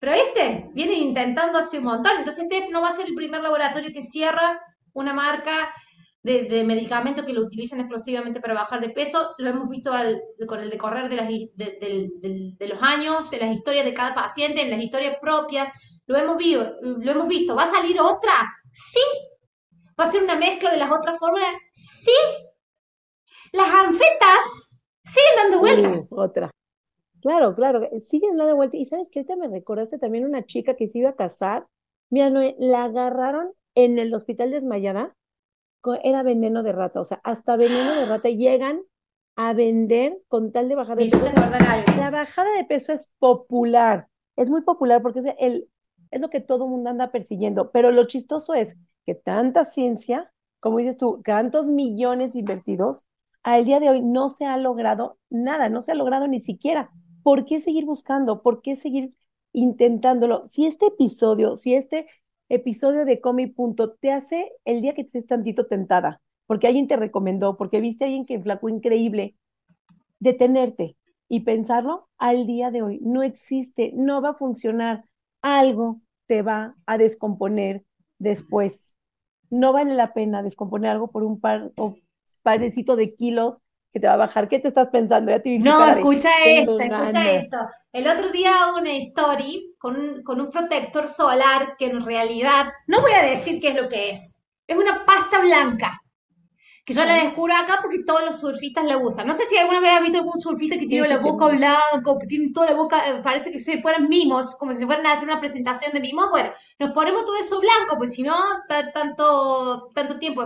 Pero 0.00 0.12
este 0.12 0.70
viene 0.74 0.94
intentando 0.94 1.56
hace 1.56 1.78
un 1.78 1.84
montón, 1.84 2.12
entonces 2.18 2.48
este 2.50 2.68
no 2.70 2.80
va 2.80 2.88
a 2.88 2.96
ser 2.96 3.06
el 3.06 3.14
primer 3.14 3.40
laboratorio 3.40 3.92
que 3.92 4.02
cierra 4.02 4.60
una 4.92 5.12
marca 5.12 5.52
de, 6.24 6.44
de 6.44 6.64
medicamento 6.64 7.24
que 7.24 7.32
lo 7.32 7.42
utilizan 7.42 7.78
exclusivamente 7.78 8.40
para 8.40 8.54
bajar 8.54 8.80
de 8.80 8.88
peso. 8.88 9.36
Lo 9.38 9.50
hemos 9.50 9.68
visto 9.68 9.92
con 10.48 10.60
el 10.60 10.70
decorrer 10.70 11.08
de, 11.08 11.16
las, 11.16 11.28
de, 11.28 12.56
de, 12.58 12.68
los 12.68 12.82
años, 12.82 13.32
en 13.32 13.40
las 13.40 13.56
historias 13.56 13.84
de 13.84 13.94
cada 13.94 14.14
paciente, 14.14 14.62
en 14.62 14.70
las 14.70 14.82
historias 14.82 15.18
propias. 15.20 15.70
Lo 16.06 16.16
hemos, 16.16 16.36
visto, 16.36 16.74
lo 16.82 17.10
hemos 17.12 17.28
visto. 17.28 17.54
¿Va 17.54 17.64
a 17.64 17.70
salir 17.70 18.00
otra? 18.00 18.32
Sí. 18.72 19.00
¿Va 19.98 20.04
a 20.04 20.10
ser 20.10 20.24
una 20.24 20.34
mezcla 20.34 20.72
de 20.72 20.78
las 20.78 20.90
otras 20.90 21.18
fórmulas? 21.20 21.54
Sí 21.70 22.10
las 23.52 23.68
anfetas 23.68 24.84
siguen 25.02 25.34
dando 25.36 25.58
vueltas. 25.60 26.08
otra. 26.10 26.50
Claro, 27.20 27.54
claro, 27.54 27.88
siguen 28.00 28.36
dando 28.36 28.56
vueltas. 28.56 28.80
Y 28.80 28.86
sabes 28.86 29.08
que 29.08 29.20
ahorita 29.20 29.36
me 29.36 29.48
recordaste 29.48 29.98
también 29.98 30.24
una 30.24 30.44
chica 30.44 30.74
que 30.74 30.88
se 30.88 30.98
iba 30.98 31.10
a 31.10 31.16
casar. 31.16 31.66
Mira, 32.10 32.30
no, 32.30 32.40
la 32.58 32.84
agarraron 32.84 33.52
en 33.74 33.98
el 33.98 34.12
hospital 34.14 34.50
desmayada. 34.50 35.14
Era 36.04 36.22
veneno 36.22 36.62
de 36.62 36.72
rata, 36.72 37.00
o 37.00 37.04
sea, 37.04 37.20
hasta 37.24 37.56
veneno 37.56 37.94
de 37.96 38.06
rata 38.06 38.28
llegan 38.28 38.82
a 39.34 39.52
vender 39.52 40.16
con 40.28 40.52
tal 40.52 40.68
de 40.68 40.76
bajar 40.76 40.96
de 40.96 41.10
peso. 41.10 41.24
la 41.96 42.10
bajada 42.10 42.54
de 42.56 42.64
peso 42.64 42.92
es 42.92 43.10
popular, 43.18 44.06
es 44.36 44.48
muy 44.48 44.60
popular 44.60 45.02
porque 45.02 45.20
es, 45.20 45.26
el, 45.40 45.68
es 46.12 46.20
lo 46.20 46.30
que 46.30 46.40
todo 46.40 46.64
el 46.64 46.70
mundo 46.70 46.90
anda 46.90 47.10
persiguiendo. 47.10 47.72
Pero 47.72 47.90
lo 47.90 48.06
chistoso 48.06 48.54
es 48.54 48.76
que 49.04 49.16
tanta 49.16 49.64
ciencia, 49.64 50.32
como 50.60 50.78
dices 50.78 50.96
tú, 50.96 51.20
tantos 51.24 51.68
millones 51.68 52.36
invertidos, 52.36 53.06
al 53.42 53.64
día 53.64 53.80
de 53.80 53.90
hoy 53.90 54.00
no 54.00 54.28
se 54.28 54.44
ha 54.46 54.56
logrado 54.56 55.18
nada, 55.30 55.68
no 55.68 55.82
se 55.82 55.92
ha 55.92 55.94
logrado 55.94 56.28
ni 56.28 56.40
siquiera. 56.40 56.90
¿Por 57.22 57.44
qué 57.44 57.60
seguir 57.60 57.84
buscando? 57.84 58.42
¿Por 58.42 58.62
qué 58.62 58.76
seguir 58.76 59.14
intentándolo? 59.52 60.46
Si 60.46 60.66
este 60.66 60.86
episodio, 60.86 61.56
si 61.56 61.74
este 61.74 62.06
episodio 62.48 63.04
de 63.04 63.20
Comi 63.20 63.46
Punto 63.46 63.92
te 63.92 64.12
hace 64.12 64.52
el 64.64 64.80
día 64.80 64.94
que 64.94 65.02
estés 65.02 65.26
tantito 65.26 65.66
tentada, 65.66 66.20
porque 66.46 66.66
alguien 66.66 66.88
te 66.88 66.96
recomendó, 66.96 67.56
porque 67.56 67.80
viste 67.80 68.04
a 68.04 68.06
alguien 68.06 68.26
que 68.26 68.40
flacó 68.40 68.68
increíble, 68.68 69.36
detenerte 70.18 70.96
y 71.28 71.40
pensarlo 71.40 72.08
al 72.18 72.46
día 72.46 72.70
de 72.70 72.82
hoy. 72.82 73.00
No 73.02 73.22
existe, 73.22 73.92
no 73.94 74.20
va 74.20 74.30
a 74.30 74.34
funcionar. 74.34 75.04
Algo 75.40 76.00
te 76.26 76.42
va 76.42 76.76
a 76.86 76.98
descomponer 76.98 77.84
después. 78.18 78.96
No 79.50 79.72
vale 79.72 79.94
la 79.94 80.12
pena 80.14 80.42
descomponer 80.42 80.90
algo 80.90 81.10
por 81.10 81.24
un 81.24 81.40
par 81.40 81.72
o 81.76 81.96
parecito 82.42 82.96
de 82.96 83.14
kilos 83.14 83.62
que 83.92 84.00
te 84.00 84.06
va 84.06 84.14
a 84.14 84.18
bajar. 84.18 84.48
¿Qué 84.48 84.58
te 84.58 84.68
estás 84.68 84.88
pensando? 84.88 85.30
no, 85.30 85.86
escucha 85.86 86.30
esto, 86.46 86.80
escucha 86.80 87.32
esto. 87.32 87.56
El 87.92 88.08
otro 88.08 88.30
día 88.30 88.62
hago 88.62 88.78
una 88.78 88.92
story 88.92 89.74
con 89.78 89.96
un, 89.96 90.22
con 90.22 90.40
un 90.40 90.50
protector 90.50 91.08
solar 91.08 91.76
que 91.78 91.86
en 91.86 92.04
realidad, 92.04 92.66
no 92.86 93.02
voy 93.02 93.12
a 93.12 93.22
decir 93.22 93.60
qué 93.60 93.68
es 93.68 93.76
lo 93.76 93.88
que 93.88 94.10
es, 94.10 94.42
es 94.66 94.76
una 94.76 95.04
pasta 95.04 95.40
blanca. 95.40 95.98
Que 96.84 96.94
yo 96.94 97.04
la 97.04 97.14
descubro 97.14 97.54
acá 97.54 97.78
porque 97.80 98.02
todos 98.04 98.24
los 98.24 98.40
surfistas 98.40 98.84
la 98.84 98.96
usan. 98.96 99.24
No 99.24 99.36
sé 99.36 99.44
si 99.46 99.56
alguna 99.56 99.78
vez 99.78 99.90
has 99.92 100.02
visto 100.02 100.18
algún 100.18 100.40
surfista 100.40 100.76
que 100.76 100.86
tiene 100.86 101.06
la 101.06 101.18
boca 101.18 101.46
blanca, 101.46 102.18
que 102.20 102.26
tiene 102.26 102.50
toda 102.52 102.70
la 102.70 102.74
boca, 102.74 103.08
eh, 103.08 103.20
parece 103.22 103.52
que 103.52 103.60
se 103.60 103.80
fueran 103.80 104.08
mimos, 104.08 104.56
como 104.56 104.74
si 104.74 104.84
fueran 104.84 105.06
a 105.06 105.12
hacer 105.12 105.28
una 105.28 105.38
presentación 105.38 105.92
de 105.92 106.00
mimos. 106.00 106.28
Bueno, 106.30 106.50
nos 106.80 106.90
ponemos 106.90 107.24
todo 107.24 107.36
eso 107.36 107.60
blanco, 107.60 107.96
pues 107.98 108.14
si 108.14 108.24
no, 108.24 108.34
tanto, 108.68 109.90
tanto 109.94 110.18
tiempo 110.18 110.44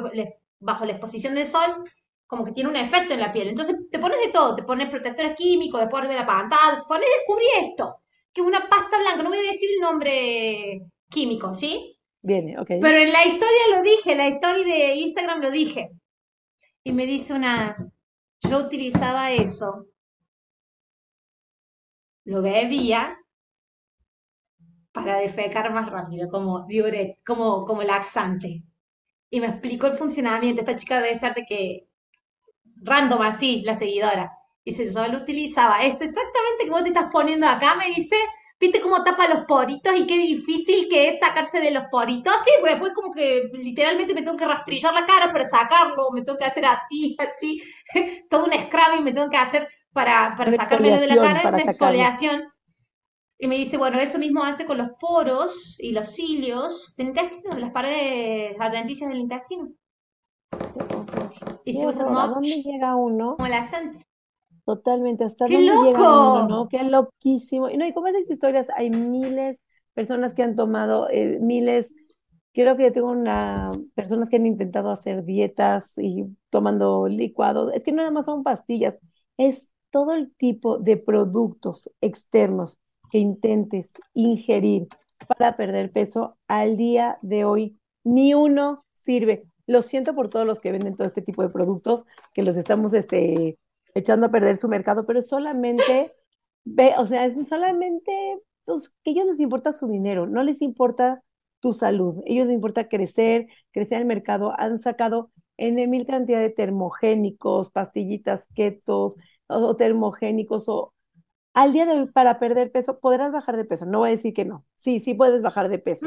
bajo 0.59 0.85
la 0.85 0.93
exposición 0.93 1.35
del 1.35 1.47
sol, 1.47 1.85
como 2.27 2.45
que 2.45 2.53
tiene 2.53 2.71
un 2.71 2.77
efecto 2.77 3.15
en 3.15 3.21
la 3.21 3.33
piel. 3.33 3.49
Entonces 3.49 3.89
te 3.91 3.99
pones 3.99 4.19
de 4.19 4.33
todo, 4.33 4.57
te 4.57 4.63
pones 4.63 4.89
protectores 4.89 5.35
químicos, 5.35 5.81
después 5.81 6.09
de 6.09 6.15
la 6.15 6.27
pantalla, 6.27 6.81
te 6.81 6.87
pones 6.87 7.09
descubrí 7.19 7.45
esto, 7.61 8.03
que 8.33 8.41
es 8.41 8.47
una 8.47 8.69
pasta 8.69 8.99
blanca, 8.99 9.23
no 9.23 9.31
voy 9.31 9.39
a 9.39 9.53
decir 9.53 9.71
el 9.75 9.81
nombre 9.81 10.81
químico, 11.09 11.55
¿sí? 11.55 11.99
Viene, 12.23 12.59
ok. 12.59 12.69
Pero 12.81 12.99
en 12.99 13.13
la 13.13 13.25
historia 13.25 13.77
lo 13.77 13.83
dije, 13.83 14.13
en 14.13 14.19
la 14.19 14.29
historia 14.29 14.65
de 14.65 14.95
Instagram 14.95 15.41
lo 15.41 15.51
dije. 15.51 15.91
Y 16.83 16.93
me 16.93 17.07
dice 17.07 17.33
una, 17.33 17.77
yo 18.41 18.59
utilizaba 18.59 19.33
eso, 19.33 19.87
lo 22.25 22.43
bebía 22.43 23.19
para 24.93 25.19
defecar 25.19 25.73
más 25.73 25.89
rápido, 25.91 26.29
como 26.29 26.67
diuret, 26.67 27.19
como, 27.25 27.65
como 27.65 27.83
laxante. 27.83 28.63
Y 29.31 29.41
me 29.41 29.49
explicó 29.49 29.87
el 29.87 29.95
funcionamiento. 29.95 30.61
Esta 30.61 30.77
chica 30.77 31.01
debe 31.01 31.19
ser 31.19 31.35
de 31.35 31.45
que 31.45 31.89
random 32.83 33.23
así, 33.23 33.63
la 33.63 33.75
seguidora. 33.75 34.33
Dice, 34.65 34.91
yo 34.93 35.07
lo 35.09 35.19
utilizaba. 35.19 35.85
Esto 35.85 36.05
exactamente 36.05 36.65
que 36.65 36.71
vos 36.71 36.83
te 36.83 36.89
estás 36.89 37.11
poniendo 37.11 37.47
acá, 37.47 37.77
me 37.77 37.87
dice, 37.87 38.17
¿viste 38.59 38.81
cómo 38.81 39.05
tapa 39.05 39.29
los 39.29 39.45
poritos 39.45 39.95
y 39.97 40.07
qué 40.07 40.19
difícil 40.19 40.89
que 40.89 41.09
es 41.09 41.21
sacarse 41.21 41.61
de 41.61 41.71
los 41.71 41.85
poritos? 41.91 42.35
Sí, 42.45 42.51
pues 42.61 42.73
después 42.73 42.93
como 42.93 43.13
que 43.13 43.51
literalmente 43.53 44.15
me 44.15 44.23
tengo 44.23 44.37
que 44.37 44.47
rastrillar 44.47 44.93
la 44.93 45.07
cara 45.07 45.33
para 45.33 45.45
sacarlo, 45.45 46.11
me 46.13 46.23
tengo 46.23 46.39
que 46.39 46.47
hacer 46.47 46.67
así, 46.67 47.17
así, 47.37 47.63
todo 48.29 48.45
un 48.45 48.53
scrubbing 48.53 49.05
me 49.05 49.13
tengo 49.13 49.31
que 49.31 49.37
hacer 49.37 49.69
para, 49.93 50.35
para 50.37 50.53
sacármelo 50.53 50.99
de 50.99 51.07
la 51.07 51.17
cara, 51.17 51.49
una 51.49 51.63
exfoliación. 51.63 52.45
Y 53.39 53.49
me 53.49 53.57
dice, 53.57 53.77
bueno, 53.77 53.99
eso 53.99 54.19
mismo 54.19 54.43
hace 54.43 54.65
con 54.65 54.79
los 54.79 54.89
poros 54.99 55.79
y 55.79 55.93
los 55.93 56.09
cilios 56.09 56.95
del 56.97 57.09
intestino, 57.09 57.55
de 57.55 57.61
las 57.61 57.71
paredes 57.71 58.57
adventicias 58.59 59.11
del 59.11 59.21
intestino. 59.21 59.69
Y 61.65 61.73
si 61.75 61.85
usa 61.85 62.05
como, 62.05 62.19
¿A 62.19 62.29
dónde 62.29 62.63
llega 62.63 62.97
uno? 62.97 63.37
Como 63.37 63.49
laxante. 63.49 63.99
Totalmente, 64.65 65.25
hasta 65.25 65.47
¡Qué 65.47 65.55
dónde 65.55 65.71
loco! 65.71 65.85
llega 65.85 65.99
uno, 66.01 66.49
¿no? 66.49 66.69
Qué 66.69 66.83
loquísimo. 66.85 67.69
Y 67.69 67.77
no, 67.77 67.87
y 67.87 67.93
como 67.93 68.07
esas 68.07 68.31
historias, 68.31 68.69
hay 68.75 68.91
miles 68.91 69.59
personas 69.93 70.33
que 70.35 70.43
han 70.43 70.57
tomado, 70.57 71.09
eh, 71.11 71.39
miles, 71.41 71.95
creo 72.53 72.77
que 72.77 72.91
tengo 72.91 73.11
una, 73.11 73.73
personas 73.95 74.31
que 74.31 74.37
han 74.37 74.47
intentado 74.47 74.91
hacer 74.91 75.25
dietas 75.25 75.99
y 75.99 76.25
tomando 76.51 77.07
licuados. 77.09 77.73
Es 77.75 77.85
que 77.85 77.93
no 77.93 77.99
nada 77.99 78.11
más 78.11 78.27
son 78.27 78.43
pastillas, 78.43 78.99
es 79.37 79.71
todo 79.91 80.15
el 80.15 80.35
tipo 80.35 80.79
de 80.79 80.97
productos 80.97 81.91
externos 82.01 82.81
intentes 83.19 83.93
ingerir 84.15 84.89
para 85.27 85.57
perder 85.57 85.93
peso 85.93 86.39
al 86.49 86.77
día 86.77 87.17
de 87.23 87.45
hoy. 87.45 87.79
Ni 88.05 88.35
uno 88.35 88.85
sirve. 88.95 89.47
Lo 89.67 89.83
siento 89.83 90.15
por 90.15 90.29
todos 90.29 90.47
los 90.47 90.61
que 90.61 90.73
venden 90.73 90.97
todo 90.97 91.07
este 91.07 91.23
tipo 91.23 91.43
de 91.43 91.49
productos, 91.49 92.07
que 92.33 92.43
los 92.43 92.57
estamos 92.57 92.93
este, 92.95 93.59
echando 93.95 94.27
a 94.27 94.31
perder 94.31 94.57
su 94.57 94.69
mercado, 94.69 95.07
pero 95.07 95.23
solamente, 95.23 96.15
ve, 96.65 96.95
o 96.99 97.07
sea, 97.07 97.25
es 97.27 97.35
solamente 97.49 98.41
pues, 98.65 98.91
que 99.03 99.11
a 99.11 99.13
ellos 99.13 99.27
les 99.27 99.41
importa 99.41 99.73
su 99.73 99.89
dinero, 99.89 100.27
no 100.27 100.43
les 100.45 100.63
importa 100.63 101.23
tu 101.61 101.73
salud, 101.73 102.23
ellos 102.27 102.47
les 102.47 102.55
importa 102.55 102.89
crecer, 102.89 103.49
crecer 103.73 103.99
el 104.01 104.05
mercado, 104.07 104.53
han 104.59 104.79
sacado 104.79 105.33
en 105.57 105.91
mil 105.91 106.07
cantidad 106.07 106.41
de 106.41 106.51
termogénicos, 106.51 107.71
pastillitas 107.71 108.47
ketos 108.55 109.19
o, 109.47 109.77
termogénicos 109.77 110.69
o 110.69 110.93
al 111.57 111.73
día 111.73 111.87
de 111.87 111.93
hoy 112.01 112.07
para 112.07 112.39
perder 112.39 112.71
peso 112.71 113.01
podrás 113.01 113.33
bajar 113.33 113.57
de 113.57 113.65
peso, 113.65 113.87
no 113.87 114.01
voy 114.01 114.09
a 114.09 114.11
decir 114.11 114.35
que 114.35 114.45
no, 114.45 114.67
sí, 114.77 115.01
sí 115.01 115.15
puedes 115.15 115.41
bajar 115.41 115.71
de 115.71 115.79
peso, 115.79 116.07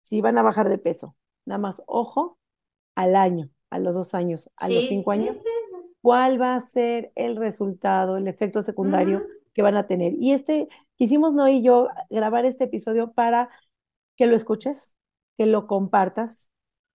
sí 0.00 0.22
van 0.22 0.38
a 0.38 0.42
bajar 0.42 0.70
de 0.70 0.78
peso, 0.78 1.14
Nada 1.44 1.58
más, 1.58 1.82
ojo, 1.86 2.38
al 2.94 3.14
año, 3.14 3.50
a 3.68 3.78
los 3.78 3.94
dos 3.94 4.14
años, 4.14 4.48
a 4.56 4.70
los 4.70 4.84
cinco 4.84 5.10
años, 5.10 5.42
cuál 6.00 6.40
va 6.40 6.54
a 6.54 6.60
ser 6.60 7.12
el 7.14 7.36
resultado, 7.36 8.16
el 8.16 8.26
efecto 8.26 8.62
secundario 8.62 9.26
que 9.52 9.62
van 9.62 9.76
a 9.76 9.86
tener. 9.86 10.14
Y 10.18 10.32
este, 10.32 10.68
quisimos 10.96 11.34
no 11.34 11.48
y 11.48 11.62
yo 11.62 11.88
grabar 12.08 12.46
este 12.46 12.64
episodio 12.64 13.12
para 13.12 13.50
que 14.16 14.26
lo 14.26 14.36
escuches, 14.36 14.94
que 15.36 15.46
lo 15.46 15.66
compartas, 15.66 16.51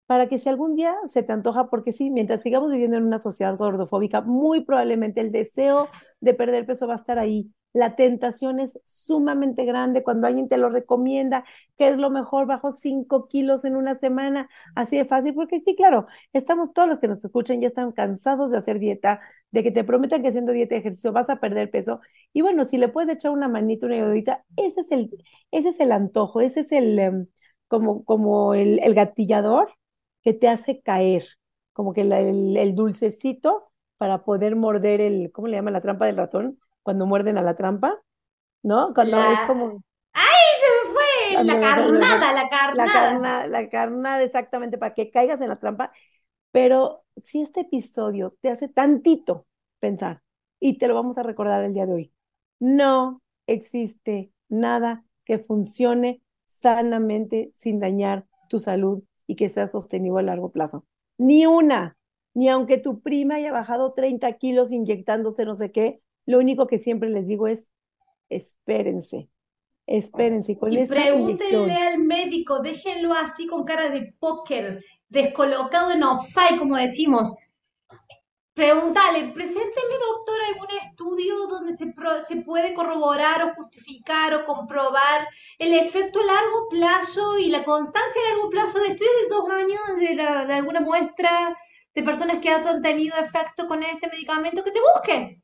para 0.05 0.27
que 0.27 0.37
si 0.39 0.49
algún 0.49 0.75
día 0.75 0.95
se 1.07 1.23
te 1.23 1.33
antoja, 1.33 1.69
porque 1.69 1.91
sí, 1.91 2.09
mientras 2.11 2.41
sigamos 2.41 2.71
viviendo 2.71 2.97
en 2.97 3.05
una 3.05 3.19
sociedad 3.19 3.57
gordofóbica, 3.57 4.21
muy 4.21 4.61
probablemente 4.63 5.21
el 5.21 5.31
deseo 5.31 5.87
de 6.21 6.33
perder 6.33 6.65
peso 6.65 6.87
va 6.87 6.93
a 6.93 6.97
estar 6.97 7.19
ahí, 7.19 7.51
la 7.75 7.97
tentación 7.97 8.61
es 8.61 8.79
sumamente 8.85 9.65
grande 9.65 10.01
cuando 10.01 10.27
alguien 10.27 10.47
te 10.47 10.57
lo 10.57 10.69
recomienda, 10.69 11.43
que 11.77 11.89
es 11.89 11.97
lo 11.97 12.09
mejor, 12.09 12.45
bajo 12.47 12.71
5 12.71 13.27
kilos 13.27 13.65
en 13.65 13.75
una 13.75 13.95
semana, 13.95 14.49
así 14.75 14.95
de 14.95 15.03
fácil, 15.03 15.33
porque 15.33 15.59
sí, 15.59 15.75
claro, 15.75 16.07
estamos 16.31 16.71
todos 16.71 16.87
los 16.87 17.01
que 17.01 17.09
nos 17.09 17.23
escuchan 17.25 17.59
ya 17.59 17.67
están 17.67 17.91
cansados 17.91 18.49
de 18.49 18.59
hacer 18.59 18.79
dieta, 18.79 19.19
de 19.51 19.61
que 19.61 19.71
te 19.71 19.83
prometan 19.83 20.21
que 20.21 20.29
haciendo 20.29 20.53
dieta 20.53 20.75
y 20.75 20.77
ejercicio 20.79 21.11
vas 21.11 21.29
a 21.29 21.41
perder 21.41 21.69
peso. 21.69 21.99
Y 22.31 22.41
bueno, 22.41 22.63
si 22.63 22.77
le 22.77 22.87
puedes 22.87 23.13
echar 23.13 23.31
una 23.31 23.49
manita, 23.49 23.87
una 23.87 23.95
ayudita, 23.95 24.45
ese 24.55 24.79
es 24.79 24.91
el, 24.93 25.11
ese 25.51 25.69
es 25.69 25.79
el 25.81 25.91
antojo, 25.91 26.39
ese 26.39 26.61
es 26.61 26.71
el, 26.71 26.97
em, 26.97 27.27
como, 27.67 28.05
como 28.05 28.53
el, 28.53 28.79
el, 28.83 28.93
gatillador 28.95 29.73
que 30.25 30.33
te 30.33 30.49
hace 30.49 30.81
caer, 30.81 31.23
como 31.71 31.93
que 31.93 32.01
el, 32.01 32.57
el 32.57 32.75
dulcecito 32.75 33.71
para 33.97 34.25
poder 34.25 34.57
morder 34.57 34.99
el, 34.99 35.31
¿cómo 35.31 35.47
le 35.47 35.55
llaman 35.55 35.73
la 35.73 35.81
trampa 35.81 36.05
del 36.05 36.17
ratón? 36.17 36.59
cuando 36.85 37.07
muerden 37.07 37.39
a 37.39 37.41
la 37.41 37.55
trampa, 37.55 37.99
¿no? 38.61 38.93
Cuando 38.93 39.17
es 39.17 39.39
como... 39.47 39.83
¡Ay, 40.13 40.23
se 40.61 40.88
me 40.88 40.93
fue! 40.93 41.43
La 41.43 41.59
carnada, 41.59 42.31
la 42.31 42.47
carnada. 42.47 42.75
La 42.75 42.93
carnada, 42.93 43.47
la 43.47 43.69
carnada, 43.69 44.21
exactamente, 44.21 44.77
para 44.77 44.93
que 44.93 45.09
caigas 45.09 45.41
en 45.41 45.49
la 45.49 45.57
trampa. 45.57 45.91
Pero 46.51 47.03
si 47.17 47.41
este 47.41 47.61
episodio 47.61 48.38
te 48.39 48.51
hace 48.51 48.67
tantito 48.67 49.47
pensar, 49.79 50.21
y 50.59 50.77
te 50.77 50.88
lo 50.88 50.93
vamos 50.93 51.17
a 51.17 51.23
recordar 51.23 51.63
el 51.63 51.73
día 51.73 51.88
de 51.88 51.93
hoy, 51.93 52.13
no 52.59 53.23
existe 53.47 54.31
nada 54.47 55.03
que 55.25 55.39
funcione 55.39 56.21
sanamente 56.45 57.49
sin 57.55 57.79
dañar 57.79 58.27
tu 58.47 58.59
salud 58.59 59.01
y 59.27 59.35
que 59.35 59.49
sea 59.49 59.67
sostenible 59.67 60.19
a 60.19 60.23
largo 60.23 60.51
plazo. 60.51 60.85
Ni 61.17 61.45
una, 61.45 61.97
ni 62.33 62.49
aunque 62.49 62.77
tu 62.77 63.01
prima 63.01 63.35
haya 63.35 63.51
bajado 63.51 63.93
30 63.93 64.31
kilos 64.33 64.71
inyectándose 64.71 65.45
no 65.45 65.55
sé 65.55 65.71
qué, 65.71 66.01
lo 66.25 66.39
único 66.39 66.67
que 66.67 66.79
siempre 66.79 67.09
les 67.09 67.27
digo 67.27 67.47
es, 67.47 67.69
espérense, 68.29 69.29
espérense. 69.88 70.57
Con 70.57 70.73
y 70.73 70.85
pregúntenle 70.85 71.73
al 71.73 71.99
médico, 71.99 72.59
déjenlo 72.59 73.13
así 73.13 73.47
con 73.47 73.63
cara 73.63 73.89
de 73.89 74.13
póker, 74.19 74.83
descolocado 75.09 75.91
en 75.91 76.03
offside, 76.03 76.57
como 76.59 76.75
decimos. 76.75 77.35
Pregúntale, 78.55 79.33
presénteme, 79.33 79.95
doctor, 79.99 80.35
algún 80.47 80.77
estudio 80.81 81.45
donde 81.47 81.75
se, 81.75 81.93
se 82.25 82.35
puede 82.37 82.73
corroborar 82.73 83.43
o 83.43 83.53
justificar 83.53 84.33
o 84.33 84.45
comprobar 84.45 85.27
el 85.59 85.73
efecto 85.73 86.21
a 86.21 86.25
largo 86.25 86.69
plazo 86.69 87.37
y 87.37 87.49
la 87.49 87.65
constancia 87.65 88.21
a 88.21 88.33
largo 88.33 88.49
plazo 88.49 88.79
de 88.79 88.87
estudios 88.87 89.13
de 89.23 89.29
dos 89.29 89.49
años 89.49 89.81
de, 89.99 90.15
de 90.15 90.53
alguna 90.53 90.79
muestra 90.79 91.57
de 91.93 92.01
personas 92.01 92.37
que 92.37 92.47
hayan 92.47 92.81
tenido 92.81 93.17
efecto 93.17 93.67
con 93.67 93.83
este 93.83 94.09
medicamento, 94.09 94.63
que 94.63 94.71
te 94.71 94.79
busque. 94.79 95.41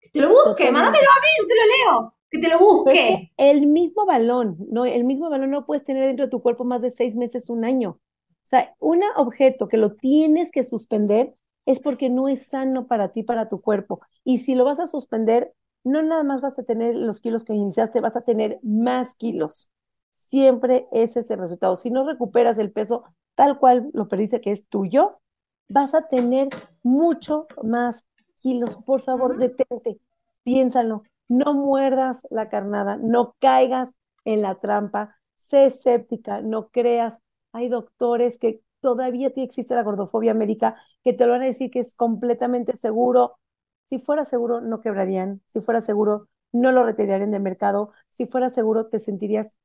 Que 0.00 0.08
te 0.10 0.20
lo 0.20 0.28
busque, 0.28 0.72
mándamelo 0.72 1.08
a 1.08 1.20
mí, 1.20 1.28
yo 1.40 1.46
te 1.46 1.54
lo 1.54 1.92
leo. 1.92 2.14
Que 2.28 2.38
te 2.38 2.48
lo 2.48 2.58
busque. 2.58 3.32
el 3.36 3.66
mismo 3.68 4.04
balón, 4.04 4.56
no, 4.68 4.84
el 4.84 5.04
mismo 5.04 5.30
balón 5.30 5.52
no 5.52 5.64
puedes 5.64 5.84
tener 5.84 6.06
dentro 6.06 6.26
de 6.26 6.30
tu 6.30 6.42
cuerpo 6.42 6.64
más 6.64 6.82
de 6.82 6.90
seis 6.90 7.14
meses, 7.14 7.50
un 7.50 7.64
año. 7.64 8.00
O 8.30 8.46
sea, 8.48 8.74
un 8.80 9.02
objeto 9.14 9.68
que 9.68 9.76
lo 9.76 9.94
tienes 9.94 10.50
que 10.50 10.64
suspender 10.64 11.36
es 11.68 11.80
porque 11.80 12.08
no 12.08 12.28
es 12.28 12.46
sano 12.46 12.86
para 12.86 13.10
ti, 13.12 13.22
para 13.22 13.46
tu 13.48 13.60
cuerpo. 13.60 14.00
Y 14.24 14.38
si 14.38 14.54
lo 14.54 14.64
vas 14.64 14.80
a 14.80 14.86
suspender, 14.86 15.52
no 15.84 16.02
nada 16.02 16.22
más 16.24 16.40
vas 16.40 16.58
a 16.58 16.62
tener 16.62 16.94
los 16.96 17.20
kilos 17.20 17.44
que 17.44 17.52
iniciaste, 17.52 18.00
vas 18.00 18.16
a 18.16 18.22
tener 18.22 18.58
más 18.62 19.14
kilos. 19.14 19.70
Siempre 20.10 20.88
ese 20.92 21.20
es 21.20 21.30
el 21.30 21.38
resultado. 21.38 21.76
Si 21.76 21.90
no 21.90 22.06
recuperas 22.06 22.56
el 22.56 22.72
peso 22.72 23.04
tal 23.34 23.58
cual 23.58 23.90
lo 23.92 24.08
perdiste 24.08 24.40
que 24.40 24.50
es 24.50 24.66
tuyo, 24.66 25.20
vas 25.68 25.94
a 25.94 26.08
tener 26.08 26.48
mucho 26.82 27.46
más 27.62 28.06
kilos, 28.36 28.76
por 28.86 29.02
favor, 29.02 29.36
detente. 29.36 30.00
piénsalo, 30.44 31.02
no 31.28 31.52
muerdas 31.52 32.26
la 32.30 32.48
carnada, 32.48 32.96
no 32.96 33.34
caigas 33.40 33.94
en 34.24 34.40
la 34.40 34.54
trampa, 34.54 35.16
sé 35.36 35.66
escéptica, 35.66 36.40
no 36.40 36.68
creas. 36.70 37.20
Hay 37.52 37.68
doctores 37.68 38.38
que 38.38 38.62
todavía 38.80 39.30
existe 39.36 39.74
la 39.74 39.82
gordofobia 39.82 40.34
médica 40.34 40.76
que 41.12 41.16
te 41.18 41.26
lo 41.26 41.32
van 41.32 41.42
a 41.42 41.46
decir 41.46 41.70
que 41.70 41.80
es 41.80 41.94
completamente 41.94 42.76
seguro. 42.76 43.38
Si 43.84 43.98
fuera 43.98 44.24
seguro, 44.24 44.60
no 44.60 44.80
quebrarían. 44.80 45.42
Si 45.46 45.60
fuera 45.60 45.80
seguro, 45.80 46.28
no 46.52 46.72
lo 46.72 46.84
retirarían 46.84 47.30
del 47.30 47.42
mercado. 47.42 47.92
Si 48.10 48.26
fuera 48.26 48.50
seguro, 48.50 48.86
te 48.88 48.98
sentirías 48.98 49.56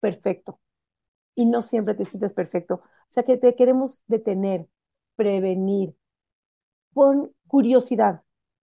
perfecto. 0.00 0.60
Y 1.34 1.46
no 1.46 1.62
siempre 1.62 1.94
te 1.94 2.04
sientes 2.04 2.34
perfecto. 2.34 2.76
O 2.76 2.82
sea 3.10 3.22
que 3.24 3.36
te 3.38 3.54
queremos 3.56 4.02
detener, 4.08 4.68
prevenir. 5.16 5.94
Pon 6.92 7.32
curiosidad, 7.46 8.22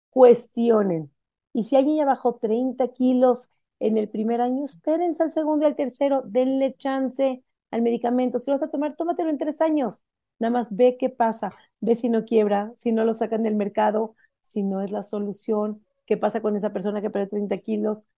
cuestionen. 0.09 1.11
Y 1.53 1.65
si 1.65 1.75
alguien 1.75 1.97
ya 1.97 2.05
bajó 2.05 2.35
30 2.35 2.87
kilos 2.89 3.51
en 3.79 3.97
el 3.97 4.09
primer 4.09 4.41
año, 4.41 4.65
espérense 4.65 5.23
al 5.23 5.33
segundo 5.33 5.65
y 5.65 5.69
al 5.69 5.75
tercero, 5.75 6.23
denle 6.25 6.75
chance 6.77 7.43
al 7.71 7.81
medicamento. 7.81 8.39
Si 8.39 8.49
lo 8.51 8.55
vas 8.57 8.63
a 8.63 8.71
tomar, 8.71 8.95
tómatelo 8.95 9.29
en 9.29 9.37
tres 9.37 9.61
años. 9.61 10.03
Nada 10.41 10.53
más 10.53 10.75
ve 10.75 10.97
qué 10.99 11.11
pasa, 11.11 11.53
ve 11.81 11.93
si 11.93 12.09
no 12.09 12.25
quiebra, 12.25 12.73
si 12.75 12.91
no 12.91 13.05
lo 13.05 13.13
sacan 13.13 13.43
del 13.43 13.53
mercado, 13.53 14.15
si 14.41 14.63
no 14.63 14.81
es 14.81 14.89
la 14.89 15.03
solución, 15.03 15.85
qué 16.07 16.17
pasa 16.17 16.41
con 16.41 16.55
esa 16.55 16.73
persona 16.73 16.99
que 16.99 17.11
perdió 17.11 17.29
30 17.29 17.59
kilos. 17.59 18.09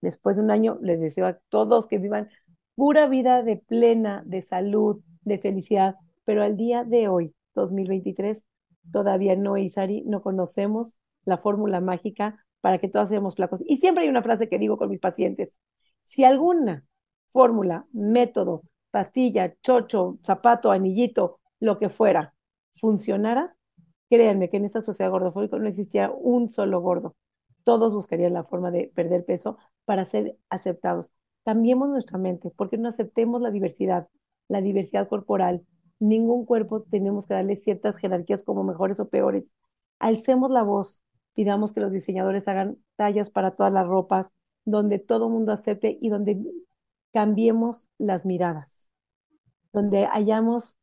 Después 0.00 0.34
de 0.34 0.42
un 0.42 0.50
año, 0.50 0.78
les 0.82 0.98
deseo 0.98 1.26
a 1.26 1.34
todos 1.48 1.86
que 1.86 1.98
vivan 1.98 2.28
pura 2.74 3.06
vida 3.06 3.44
de 3.44 3.56
plena, 3.56 4.24
de 4.26 4.42
salud, 4.42 5.00
de 5.22 5.38
felicidad, 5.38 5.94
pero 6.24 6.42
al 6.42 6.56
día 6.56 6.82
de 6.82 7.06
hoy, 7.06 7.36
2023, 7.54 8.44
todavía 8.90 9.36
no, 9.36 9.56
Isari, 9.56 10.02
no 10.02 10.22
conocemos 10.22 10.98
la 11.24 11.38
fórmula 11.38 11.80
mágica 11.80 12.44
para 12.60 12.78
que 12.78 12.88
todos 12.88 13.10
seamos 13.10 13.36
flacos. 13.36 13.62
Y 13.64 13.76
siempre 13.76 14.02
hay 14.02 14.10
una 14.10 14.24
frase 14.24 14.48
que 14.48 14.58
digo 14.58 14.76
con 14.76 14.90
mis 14.90 14.98
pacientes, 14.98 15.56
si 16.02 16.24
alguna 16.24 16.84
fórmula, 17.28 17.86
método, 17.92 18.64
pastilla, 18.90 19.54
chocho, 19.62 20.18
zapato, 20.24 20.72
anillito, 20.72 21.39
lo 21.60 21.78
que 21.78 21.88
fuera, 21.88 22.34
funcionara, 22.74 23.56
créanme 24.08 24.50
que 24.50 24.56
en 24.56 24.64
esta 24.64 24.80
sociedad 24.80 25.10
gordofóbica 25.10 25.58
no 25.58 25.68
existía 25.68 26.10
un 26.10 26.48
solo 26.48 26.80
gordo. 26.80 27.14
Todos 27.62 27.94
buscarían 27.94 28.32
la 28.32 28.44
forma 28.44 28.70
de 28.70 28.90
perder 28.94 29.24
peso 29.24 29.58
para 29.84 30.04
ser 30.04 30.36
aceptados. 30.48 31.12
Cambiemos 31.44 31.88
nuestra 31.88 32.18
mente, 32.18 32.50
porque 32.56 32.78
no 32.78 32.88
aceptemos 32.88 33.40
la 33.40 33.50
diversidad, 33.50 34.08
la 34.48 34.60
diversidad 34.60 35.08
corporal. 35.08 35.64
Ningún 35.98 36.44
cuerpo 36.44 36.82
tenemos 36.82 37.26
que 37.26 37.34
darle 37.34 37.56
ciertas 37.56 37.96
jerarquías 37.98 38.42
como 38.42 38.64
mejores 38.64 38.98
o 39.00 39.08
peores. 39.08 39.54
Alcemos 39.98 40.50
la 40.50 40.62
voz, 40.62 41.04
pidamos 41.34 41.72
que 41.72 41.80
los 41.80 41.92
diseñadores 41.92 42.48
hagan 42.48 42.78
tallas 42.96 43.30
para 43.30 43.52
todas 43.52 43.72
las 43.72 43.86
ropas, 43.86 44.32
donde 44.64 44.98
todo 44.98 45.26
el 45.26 45.32
mundo 45.32 45.52
acepte 45.52 45.98
y 46.00 46.08
donde 46.08 46.38
cambiemos 47.12 47.88
las 47.98 48.24
miradas, 48.24 48.90
donde 49.72 50.06
hayamos 50.06 50.79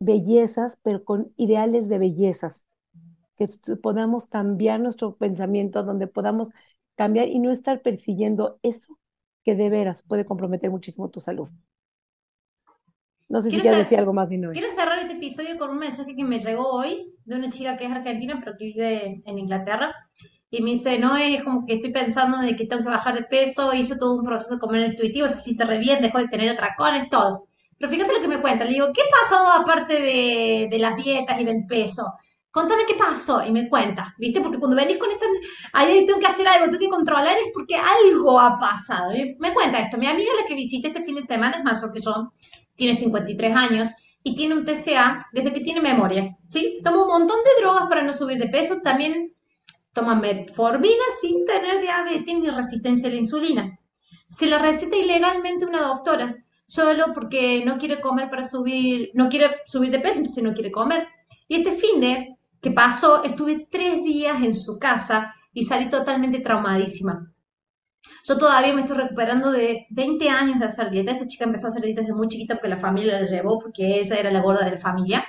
bellezas, 0.00 0.78
pero 0.82 1.04
con 1.04 1.32
ideales 1.36 1.88
de 1.88 1.98
bellezas, 1.98 2.66
que 3.36 3.48
podamos 3.82 4.26
cambiar 4.26 4.80
nuestro 4.80 5.16
pensamiento, 5.16 5.82
donde 5.82 6.06
podamos 6.06 6.48
cambiar 6.96 7.28
y 7.28 7.38
no 7.38 7.52
estar 7.52 7.82
persiguiendo 7.82 8.58
eso 8.62 8.98
que 9.44 9.54
de 9.54 9.70
veras 9.70 10.02
puede 10.02 10.24
comprometer 10.24 10.70
muchísimo 10.70 11.08
tu 11.10 11.20
salud. 11.20 11.48
No 13.28 13.40
sé 13.42 13.50
si 13.50 13.60
quieres 13.60 13.78
decir 13.78 13.98
algo 13.98 14.14
más, 14.14 14.28
Dino. 14.28 14.50
Quiero 14.52 14.70
cerrar 14.70 14.98
este 14.98 15.14
episodio 15.14 15.58
con 15.58 15.70
un 15.70 15.78
mensaje 15.78 16.16
que 16.16 16.24
me 16.24 16.38
llegó 16.38 16.70
hoy 16.70 17.14
de 17.24 17.36
una 17.36 17.50
chica 17.50 17.76
que 17.76 17.84
es 17.84 17.92
argentina, 17.92 18.40
pero 18.42 18.56
que 18.56 18.64
vive 18.64 19.22
en 19.24 19.38
Inglaterra. 19.38 19.94
Y 20.50 20.62
me 20.62 20.70
dice, 20.70 20.98
no, 20.98 21.14
es 21.16 21.42
como 21.44 21.66
que 21.66 21.74
estoy 21.74 21.92
pensando 21.92 22.38
de 22.38 22.56
que 22.56 22.66
tengo 22.66 22.82
que 22.82 22.88
bajar 22.88 23.14
de 23.14 23.24
peso, 23.24 23.74
hizo 23.74 23.98
todo 23.98 24.16
un 24.16 24.24
proceso 24.24 24.54
de 24.54 24.60
comer 24.60 24.90
intuitivo, 24.90 25.28
se 25.28 25.40
siente 25.40 25.66
re 25.66 25.76
bien, 25.78 26.00
dejó 26.00 26.18
de 26.18 26.28
tener 26.28 26.48
atracones, 26.48 27.10
todo. 27.10 27.48
Pero 27.78 27.90
fíjate 27.90 28.12
lo 28.12 28.20
que 28.20 28.28
me 28.28 28.40
cuenta, 28.40 28.64
le 28.64 28.72
digo, 28.72 28.88
¿qué 28.92 29.02
pasó 29.10 29.46
aparte 29.48 29.94
de, 29.94 30.68
de 30.70 30.78
las 30.78 30.96
dietas 30.96 31.40
y 31.40 31.44
del 31.44 31.64
peso? 31.66 32.04
Contame 32.50 32.86
qué 32.86 32.94
pasó 32.94 33.44
y 33.44 33.52
me 33.52 33.68
cuenta, 33.68 34.14
¿viste? 34.18 34.40
Porque 34.40 34.58
cuando 34.58 34.76
venís 34.76 34.96
con 34.96 35.10
esta, 35.10 35.26
ahí 35.74 36.04
tengo 36.06 36.18
que 36.18 36.26
hacer 36.26 36.48
algo, 36.48 36.66
tengo 36.66 36.78
que 36.78 36.88
controlar, 36.88 37.36
es 37.36 37.50
porque 37.54 37.76
algo 37.76 38.40
ha 38.40 38.58
pasado. 38.58 39.12
Me 39.38 39.54
cuenta 39.54 39.80
esto, 39.80 39.98
mi 39.98 40.06
amiga 40.06 40.30
la 40.40 40.46
que 40.46 40.54
visité 40.54 40.88
este 40.88 41.02
fin 41.02 41.14
de 41.14 41.22
semana 41.22 41.58
es 41.58 41.64
más 41.64 41.80
que 41.92 42.00
yo, 42.00 42.32
tiene 42.74 42.94
53 42.98 43.54
años 43.54 43.90
y 44.22 44.34
tiene 44.34 44.54
un 44.54 44.64
TCA 44.64 45.18
desde 45.32 45.52
que 45.52 45.60
tiene 45.60 45.80
memoria, 45.80 46.36
¿sí? 46.48 46.80
Toma 46.82 47.02
un 47.02 47.08
montón 47.08 47.38
de 47.44 47.62
drogas 47.62 47.84
para 47.88 48.02
no 48.02 48.12
subir 48.12 48.38
de 48.38 48.48
peso, 48.48 48.80
también 48.82 49.34
toma 49.92 50.14
metformina 50.14 51.04
sin 51.20 51.44
tener 51.44 51.80
diabetes 51.80 52.38
ni 52.38 52.50
resistencia 52.50 53.08
a 53.08 53.12
la 53.12 53.18
insulina. 53.18 53.78
Se 54.28 54.46
la 54.46 54.58
receta 54.58 54.96
ilegalmente 54.96 55.66
una 55.66 55.82
doctora, 55.82 56.34
solo 56.68 57.14
porque 57.14 57.64
no 57.64 57.78
quiere 57.78 57.98
comer 57.98 58.28
para 58.28 58.46
subir, 58.46 59.10
no 59.14 59.30
quiere 59.30 59.56
subir 59.64 59.90
de 59.90 60.00
peso, 60.00 60.18
entonces 60.18 60.44
no 60.44 60.52
quiere 60.52 60.70
comer. 60.70 61.08
Y 61.48 61.56
este 61.56 61.72
fin 61.72 61.98
de 61.98 62.36
que 62.60 62.70
pasó, 62.70 63.24
estuve 63.24 63.66
tres 63.70 64.04
días 64.04 64.36
en 64.42 64.54
su 64.54 64.78
casa 64.78 65.34
y 65.54 65.62
salí 65.62 65.88
totalmente 65.88 66.40
traumadísima. 66.40 67.32
Yo 68.22 68.36
todavía 68.36 68.74
me 68.74 68.82
estoy 68.82 68.98
recuperando 68.98 69.50
de 69.50 69.86
20 69.90 70.28
años 70.28 70.58
de 70.58 70.66
hacer 70.66 70.90
dieta. 70.90 71.12
Esta 71.12 71.26
chica 71.26 71.44
empezó 71.44 71.66
a 71.66 71.70
hacer 71.70 71.82
dieta 71.82 72.02
desde 72.02 72.12
muy 72.12 72.28
chiquita 72.28 72.56
porque 72.56 72.68
la 72.68 72.76
familia 72.76 73.18
la 73.18 73.26
llevó, 73.26 73.58
porque 73.58 74.00
esa 74.00 74.18
era 74.18 74.30
la 74.30 74.42
gorda 74.42 74.66
de 74.66 74.72
la 74.72 74.78
familia. 74.78 75.24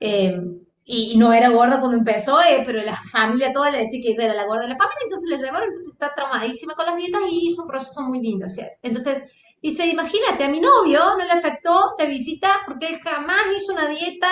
Eh, 0.00 0.40
y, 0.84 1.16
no 1.18 1.32
era 1.32 1.50
gorda 1.50 1.78
cuando 1.78 1.98
empezó, 1.98 2.40
eh, 2.40 2.64
pero 2.66 2.82
la 2.82 2.96
familia 2.96 3.52
toda 3.52 3.70
le 3.70 3.78
decía 3.78 4.00
que 4.02 4.12
esa 4.12 4.24
era 4.24 4.34
la 4.34 4.46
gorda 4.46 4.62
de 4.62 4.70
la 4.70 4.76
familia, 4.76 5.04
entonces 5.04 5.30
la 5.30 5.36
llevaron, 5.36 5.68
entonces 5.68 5.92
está 5.92 6.14
traumadísima 6.14 6.74
con 6.74 6.86
las 6.86 6.96
dietas 6.96 7.20
y 7.30 7.46
hizo 7.46 7.62
un 7.62 7.68
proceso 7.68 8.02
muy 8.02 8.20
lindo. 8.20 8.46
Entonces, 8.82 9.37
dice, 9.62 9.86
imagínate, 9.86 10.44
a 10.44 10.48
mi 10.48 10.60
novio 10.60 11.00
no 11.16 11.24
le 11.24 11.32
afectó 11.32 11.94
la 11.98 12.04
visita 12.06 12.48
porque 12.66 12.88
él 12.88 13.00
jamás 13.02 13.42
hizo 13.56 13.72
una 13.72 13.88
dieta, 13.88 14.28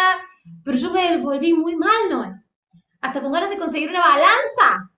pero 0.65 0.77
yo 0.77 0.91
me 0.91 1.17
volví 1.19 1.53
muy 1.53 1.77
mal, 1.77 2.11
¿no? 2.11 2.43
Hasta 3.01 3.21
con 3.21 3.33
ganas 3.33 3.51
de 3.51 3.59
conseguir 3.59 3.91
una 3.91 4.01
balanza. 4.01 4.91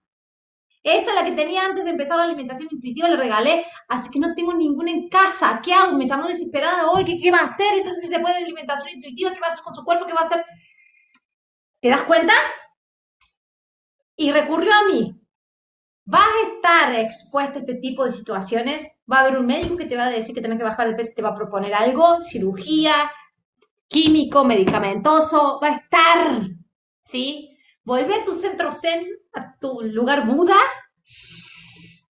Esa 0.82 1.10
es 1.10 1.14
la 1.14 1.24
que 1.24 1.32
tenía 1.32 1.64
antes 1.64 1.84
de 1.84 1.90
empezar 1.90 2.16
la 2.16 2.24
alimentación 2.24 2.68
intuitiva, 2.70 3.08
le 3.08 3.16
regalé, 3.16 3.66
así 3.88 4.10
que 4.10 4.20
no 4.20 4.34
tengo 4.34 4.54
ninguna 4.54 4.90
en 4.90 5.08
casa. 5.08 5.60
¿Qué 5.62 5.72
hago? 5.72 5.96
Me 5.96 6.06
llamo 6.06 6.26
desesperada 6.26 6.90
hoy, 6.90 7.04
¿qué, 7.04 7.18
¿qué 7.20 7.30
va 7.30 7.38
a 7.38 7.44
hacer? 7.44 7.74
Entonces, 7.74 8.04
si 8.04 8.08
se 8.08 8.20
pone 8.20 8.34
la 8.34 8.40
alimentación 8.40 8.94
intuitiva, 8.94 9.32
¿qué 9.32 9.40
va 9.40 9.48
a 9.48 9.50
hacer 9.50 9.64
con 9.64 9.74
su 9.74 9.84
cuerpo? 9.84 10.06
¿Qué 10.06 10.14
va 10.14 10.20
a 10.20 10.24
hacer? 10.24 10.44
¿Te 11.80 11.88
das 11.88 12.02
cuenta? 12.02 12.32
Y 14.16 14.32
recurrió 14.32 14.72
a 14.72 14.84
mí. 14.84 15.20
Vas 16.10 16.22
a 16.24 16.54
estar 16.54 16.94
expuesta 16.94 17.56
a 17.56 17.58
este 17.58 17.74
tipo 17.74 18.02
de 18.02 18.10
situaciones. 18.10 18.82
Va 19.10 19.18
a 19.18 19.20
haber 19.20 19.38
un 19.38 19.44
médico 19.44 19.76
que 19.76 19.84
te 19.84 19.94
va 19.94 20.06
a 20.06 20.10
decir 20.10 20.34
que 20.34 20.40
tienes 20.40 20.58
que 20.58 20.64
bajar 20.64 20.88
de 20.88 20.94
peso 20.94 21.12
te 21.14 21.20
va 21.20 21.28
a 21.28 21.34
proponer 21.34 21.74
algo, 21.74 22.22
cirugía, 22.22 22.94
químico, 23.88 24.42
medicamentoso. 24.42 25.60
Va 25.62 25.68
a 25.68 25.76
estar, 25.76 26.48
¿sí? 27.02 27.54
Vuelve 27.84 28.14
a 28.14 28.24
tu 28.24 28.32
centro 28.32 28.72
zen, 28.72 29.06
a 29.34 29.54
tu 29.58 29.82
lugar 29.82 30.26
Buda. 30.26 30.56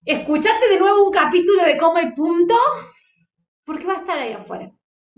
Escuchate 0.05 0.69
de 0.69 0.79
nuevo 0.79 1.07
un 1.07 1.11
capítulo 1.11 1.63
de 1.63 1.77
Coma 1.79 2.03
y 2.03 2.11
Punto, 2.11 2.55
porque 3.63 3.87
va 3.87 3.93
a 3.93 3.97
estar 3.97 4.19
ahí 4.19 4.33
afuera 4.33 4.71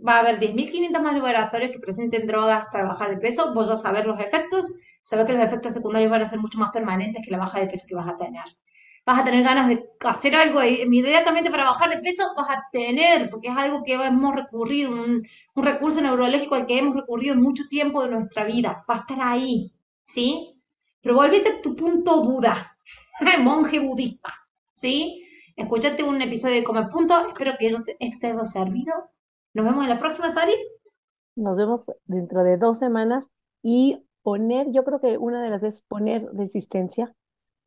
va 0.06 0.16
a 0.16 0.20
haber 0.20 0.40
10.500 0.40 1.02
más 1.02 1.14
laboratorios 1.14 1.72
que 1.72 1.80
presenten 1.80 2.26
drogas 2.26 2.68
para 2.72 2.86
bajar 2.86 3.10
de 3.10 3.18
peso, 3.18 3.54
vos 3.54 3.70
a 3.70 3.76
saber 3.76 4.06
los 4.06 4.20
efectos, 4.22 4.80
saber 5.02 5.26
que 5.26 5.34
los 5.34 5.44
efectos 5.44 5.74
secundarios 5.74 6.10
van 6.10 6.22
a 6.22 6.30
ser 6.30 6.40
mucho 6.40 6.58
más 6.58 6.72
permanentes 6.72 7.22
que 7.22 7.32
la 7.32 7.38
baja 7.38 7.60
de 7.60 7.68
peso 7.68 7.86
que 7.86 7.96
vas 7.96 8.08
a 8.08 8.16
tener. 8.16 8.46
Vas 9.10 9.20
a 9.20 9.24
tener 9.24 9.44
ganas 9.44 9.68
de 9.68 9.90
hacer 10.02 10.36
algo 10.36 10.64
inmediatamente 10.64 11.50
para 11.50 11.64
bajar 11.64 11.90
de 11.90 12.02
peso, 12.02 12.24
vas 12.38 12.50
a 12.50 12.64
tener, 12.72 13.30
porque 13.30 13.48
es 13.48 13.58
algo 13.58 13.84
que 13.84 13.94
hemos 13.94 14.36
recurrido, 14.36 14.92
un, 14.92 15.26
un 15.56 15.64
recurso 15.64 16.00
neurológico 16.00 16.54
al 16.54 16.68
que 16.68 16.78
hemos 16.78 16.96
recurrido 16.96 17.36
mucho 17.36 17.64
tiempo 17.68 18.04
de 18.04 18.12
nuestra 18.12 18.44
vida. 18.46 18.86
Va 18.88 18.96
a 18.96 19.00
estar 19.00 19.18
ahí, 19.22 19.74
¿sí? 20.04 20.62
Pero 21.02 21.16
volvete 21.16 21.50
a 21.50 21.62
tu 21.62 21.76
punto 21.76 22.24
Buda, 22.24 22.78
monje 23.42 23.80
budista, 23.80 24.34
¿sí? 24.74 25.26
Escúchate 25.56 26.04
un 26.04 26.22
episodio 26.22 26.56
de 26.56 26.64
Come 26.64 26.88
Punto, 26.90 27.30
espero 27.30 27.54
que 27.58 27.66
esto 27.66 27.84
te 27.84 28.28
haya 28.28 28.46
servido 28.46 29.10
nos 29.54 29.66
vemos 29.66 29.84
en 29.84 29.90
la 29.90 30.00
próxima, 30.00 30.30
Sari. 30.32 30.54
Nos 31.36 31.58
vemos 31.58 31.92
dentro 32.06 32.44
de 32.44 32.58
dos 32.58 32.78
semanas 32.78 33.30
y 33.64 34.06
poner, 34.22 34.68
yo 34.72 34.84
creo 34.84 35.00
que 35.00 35.18
una 35.18 35.42
de 35.42 35.50
las 35.50 35.64
es 35.64 35.82
poner 35.84 36.30
resistencia, 36.34 37.16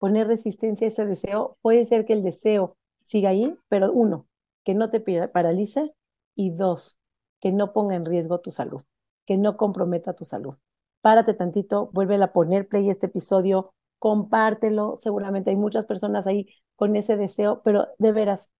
poner 0.03 0.26
resistencia 0.26 0.88
a 0.88 0.88
ese 0.88 1.07
deseo. 1.07 1.59
Puede 1.62 1.84
ser 1.84 2.05
que 2.05 2.12
el 2.12 2.24
deseo 2.24 2.76
siga 3.05 3.28
ahí, 3.28 3.57
pero 3.68 3.92
uno, 3.92 4.26
que 4.64 4.74
no 4.74 4.90
te 4.90 4.98
paralice 5.28 5.94
y 6.34 6.50
dos, 6.50 6.98
que 7.38 7.53
no 7.53 7.72
ponga 7.72 7.94
en 7.94 8.05
riesgo 8.05 8.40
tu 8.40 8.50
salud, 8.50 8.82
que 9.26 9.36
no 9.38 9.57
comprometa 9.57 10.14
tu 10.14 10.24
salud. 10.24 10.57
Párate 11.03 11.34
tantito, 11.34 11.88
vuelve 11.92 12.16
a 12.16 12.32
poner 12.32 12.66
play 12.66 12.90
este 12.90 13.07
episodio, 13.07 13.74
compártelo. 14.00 14.96
Seguramente 14.96 15.50
hay 15.50 15.57
muchas 15.57 15.86
personas 15.86 16.26
ahí 16.26 16.48
con 16.74 16.96
ese 16.96 17.16
deseo, 17.16 17.62
pero 17.62 17.86
de 17.98 18.11
veras, 18.11 18.50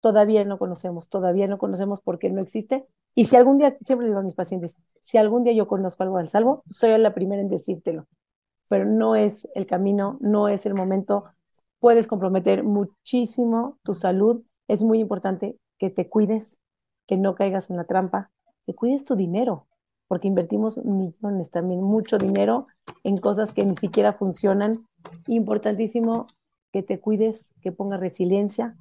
todavía 0.00 0.46
no 0.46 0.58
conocemos, 0.58 1.10
todavía 1.10 1.46
no 1.46 1.58
conocemos 1.58 2.00
por 2.00 2.18
qué 2.18 2.30
no 2.30 2.40
existe. 2.40 2.86
Y 3.14 3.26
si 3.26 3.36
algún 3.36 3.58
día, 3.58 3.76
siempre 3.82 4.06
digo 4.06 4.20
a 4.20 4.22
mis 4.22 4.34
pacientes, 4.34 4.80
si 5.02 5.18
algún 5.18 5.44
día 5.44 5.52
yo 5.52 5.68
conozco 5.68 6.04
algo 6.04 6.16
al 6.16 6.28
salvo, 6.28 6.62
soy 6.64 6.96
la 6.96 7.12
primera 7.12 7.42
en 7.42 7.48
decírtelo, 7.48 8.06
pero 8.68 8.84
no 8.84 9.16
es 9.16 9.48
el 9.54 9.66
camino, 9.66 10.18
no 10.20 10.48
es 10.48 10.66
el 10.66 10.74
momento. 10.74 11.24
puedes 11.78 12.06
comprometer 12.06 12.64
muchísimo 12.64 13.78
tu 13.82 13.94
salud. 13.94 14.42
Es 14.66 14.82
muy 14.82 14.98
importante 14.98 15.58
que 15.78 15.90
te 15.90 16.08
cuides, 16.08 16.58
que 17.06 17.16
no 17.16 17.34
caigas 17.34 17.70
en 17.70 17.76
la 17.76 17.84
trampa, 17.84 18.30
que 18.66 18.74
cuides 18.74 19.04
tu 19.04 19.14
dinero, 19.14 19.66
porque 20.08 20.28
invertimos 20.28 20.78
millones 20.84 21.50
también, 21.50 21.82
mucho 21.82 22.18
dinero 22.18 22.66
en 23.04 23.16
cosas 23.16 23.52
que 23.52 23.64
ni 23.64 23.76
siquiera 23.76 24.12
funcionan. 24.12 24.86
Importantísimo 25.28 26.26
que 26.72 26.82
te 26.82 26.98
cuides, 26.98 27.54
que 27.60 27.72
pongas 27.72 28.00
resiliencia 28.00 28.76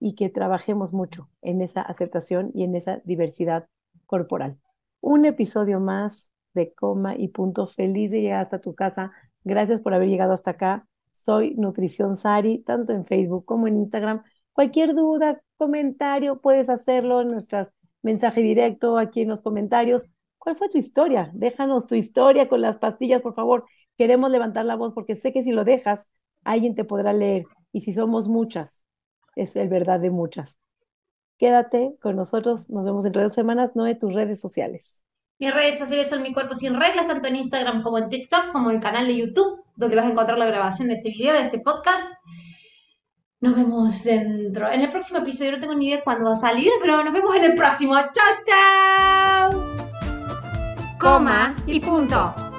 y 0.00 0.14
que 0.14 0.28
trabajemos 0.30 0.92
mucho 0.92 1.28
en 1.42 1.60
esa 1.62 1.82
aceptación 1.82 2.50
y 2.54 2.64
en 2.64 2.74
esa 2.74 3.00
diversidad 3.04 3.68
corporal. 4.06 4.58
Un 5.00 5.24
episodio 5.24 5.80
más 5.80 6.30
de 6.54 6.72
coma 6.72 7.16
y 7.16 7.28
punto. 7.28 7.66
Feliz 7.66 8.10
de 8.10 8.22
llegar 8.22 8.42
hasta 8.42 8.60
tu 8.60 8.74
casa. 8.74 9.12
Gracias 9.44 9.80
por 9.80 9.94
haber 9.94 10.08
llegado 10.08 10.32
hasta 10.32 10.52
acá. 10.52 10.86
Soy 11.12 11.54
Nutrición 11.56 12.16
Sari, 12.16 12.58
tanto 12.60 12.92
en 12.92 13.04
Facebook 13.04 13.44
como 13.44 13.68
en 13.68 13.76
Instagram. 13.76 14.22
Cualquier 14.52 14.94
duda, 14.94 15.40
comentario, 15.56 16.40
puedes 16.40 16.68
hacerlo 16.68 17.20
en 17.20 17.28
nuestras 17.28 17.72
mensaje 18.02 18.42
directo 18.42 18.98
aquí 18.98 19.22
en 19.22 19.28
los 19.28 19.42
comentarios. 19.42 20.10
¿Cuál 20.38 20.56
fue 20.56 20.68
tu 20.68 20.78
historia? 20.78 21.30
Déjanos 21.34 21.86
tu 21.86 21.94
historia 21.94 22.48
con 22.48 22.60
las 22.60 22.78
pastillas, 22.78 23.22
por 23.22 23.34
favor. 23.34 23.64
Queremos 23.96 24.30
levantar 24.30 24.64
la 24.66 24.76
voz 24.76 24.92
porque 24.92 25.16
sé 25.16 25.32
que 25.32 25.42
si 25.42 25.52
lo 25.52 25.64
dejas, 25.64 26.10
alguien 26.44 26.74
te 26.74 26.84
podrá 26.84 27.12
leer. 27.12 27.44
Y 27.72 27.80
si 27.80 27.92
somos 27.92 28.28
muchas, 28.28 28.84
es 29.36 29.56
el 29.56 29.68
verdad 29.68 30.00
de 30.00 30.10
muchas. 30.10 30.58
Quédate 31.38 31.96
con 32.00 32.16
nosotros. 32.16 32.70
Nos 32.70 32.84
vemos 32.84 33.04
dentro 33.04 33.20
de 33.20 33.28
dos 33.28 33.34
semanas, 33.34 33.74
no 33.74 33.84
de 33.84 33.94
tus 33.94 34.12
redes 34.12 34.40
sociales. 34.40 35.03
Mis 35.38 35.52
redes 35.52 35.78
sociales 35.78 36.08
son 36.08 36.22
Mi 36.22 36.32
Cuerpo 36.32 36.54
Sin 36.54 36.78
Reglas, 36.78 37.06
tanto 37.06 37.28
en 37.28 37.36
Instagram 37.36 37.82
como 37.82 37.98
en 37.98 38.08
TikTok, 38.08 38.52
como 38.52 38.70
en 38.70 38.76
el 38.76 38.82
canal 38.82 39.06
de 39.06 39.16
YouTube, 39.16 39.64
donde 39.74 39.96
vas 39.96 40.06
a 40.06 40.10
encontrar 40.10 40.38
la 40.38 40.46
grabación 40.46 40.88
de 40.88 40.94
este 40.94 41.10
video, 41.10 41.32
de 41.32 41.40
este 41.40 41.58
podcast. 41.58 42.08
Nos 43.40 43.56
vemos 43.56 44.04
dentro. 44.04 44.70
En 44.70 44.80
el 44.80 44.90
próximo 44.90 45.18
episodio 45.18 45.52
no 45.52 45.60
tengo 45.60 45.74
ni 45.74 45.88
idea 45.88 46.02
cuándo 46.02 46.24
va 46.24 46.32
a 46.32 46.36
salir, 46.36 46.70
pero 46.80 47.02
nos 47.02 47.12
vemos 47.12 47.34
en 47.34 47.44
el 47.44 47.54
próximo. 47.54 47.94
¡Chao, 47.94 49.50
chao! 49.50 49.74
Coma 50.98 51.54
y 51.66 51.80
punto. 51.80 52.53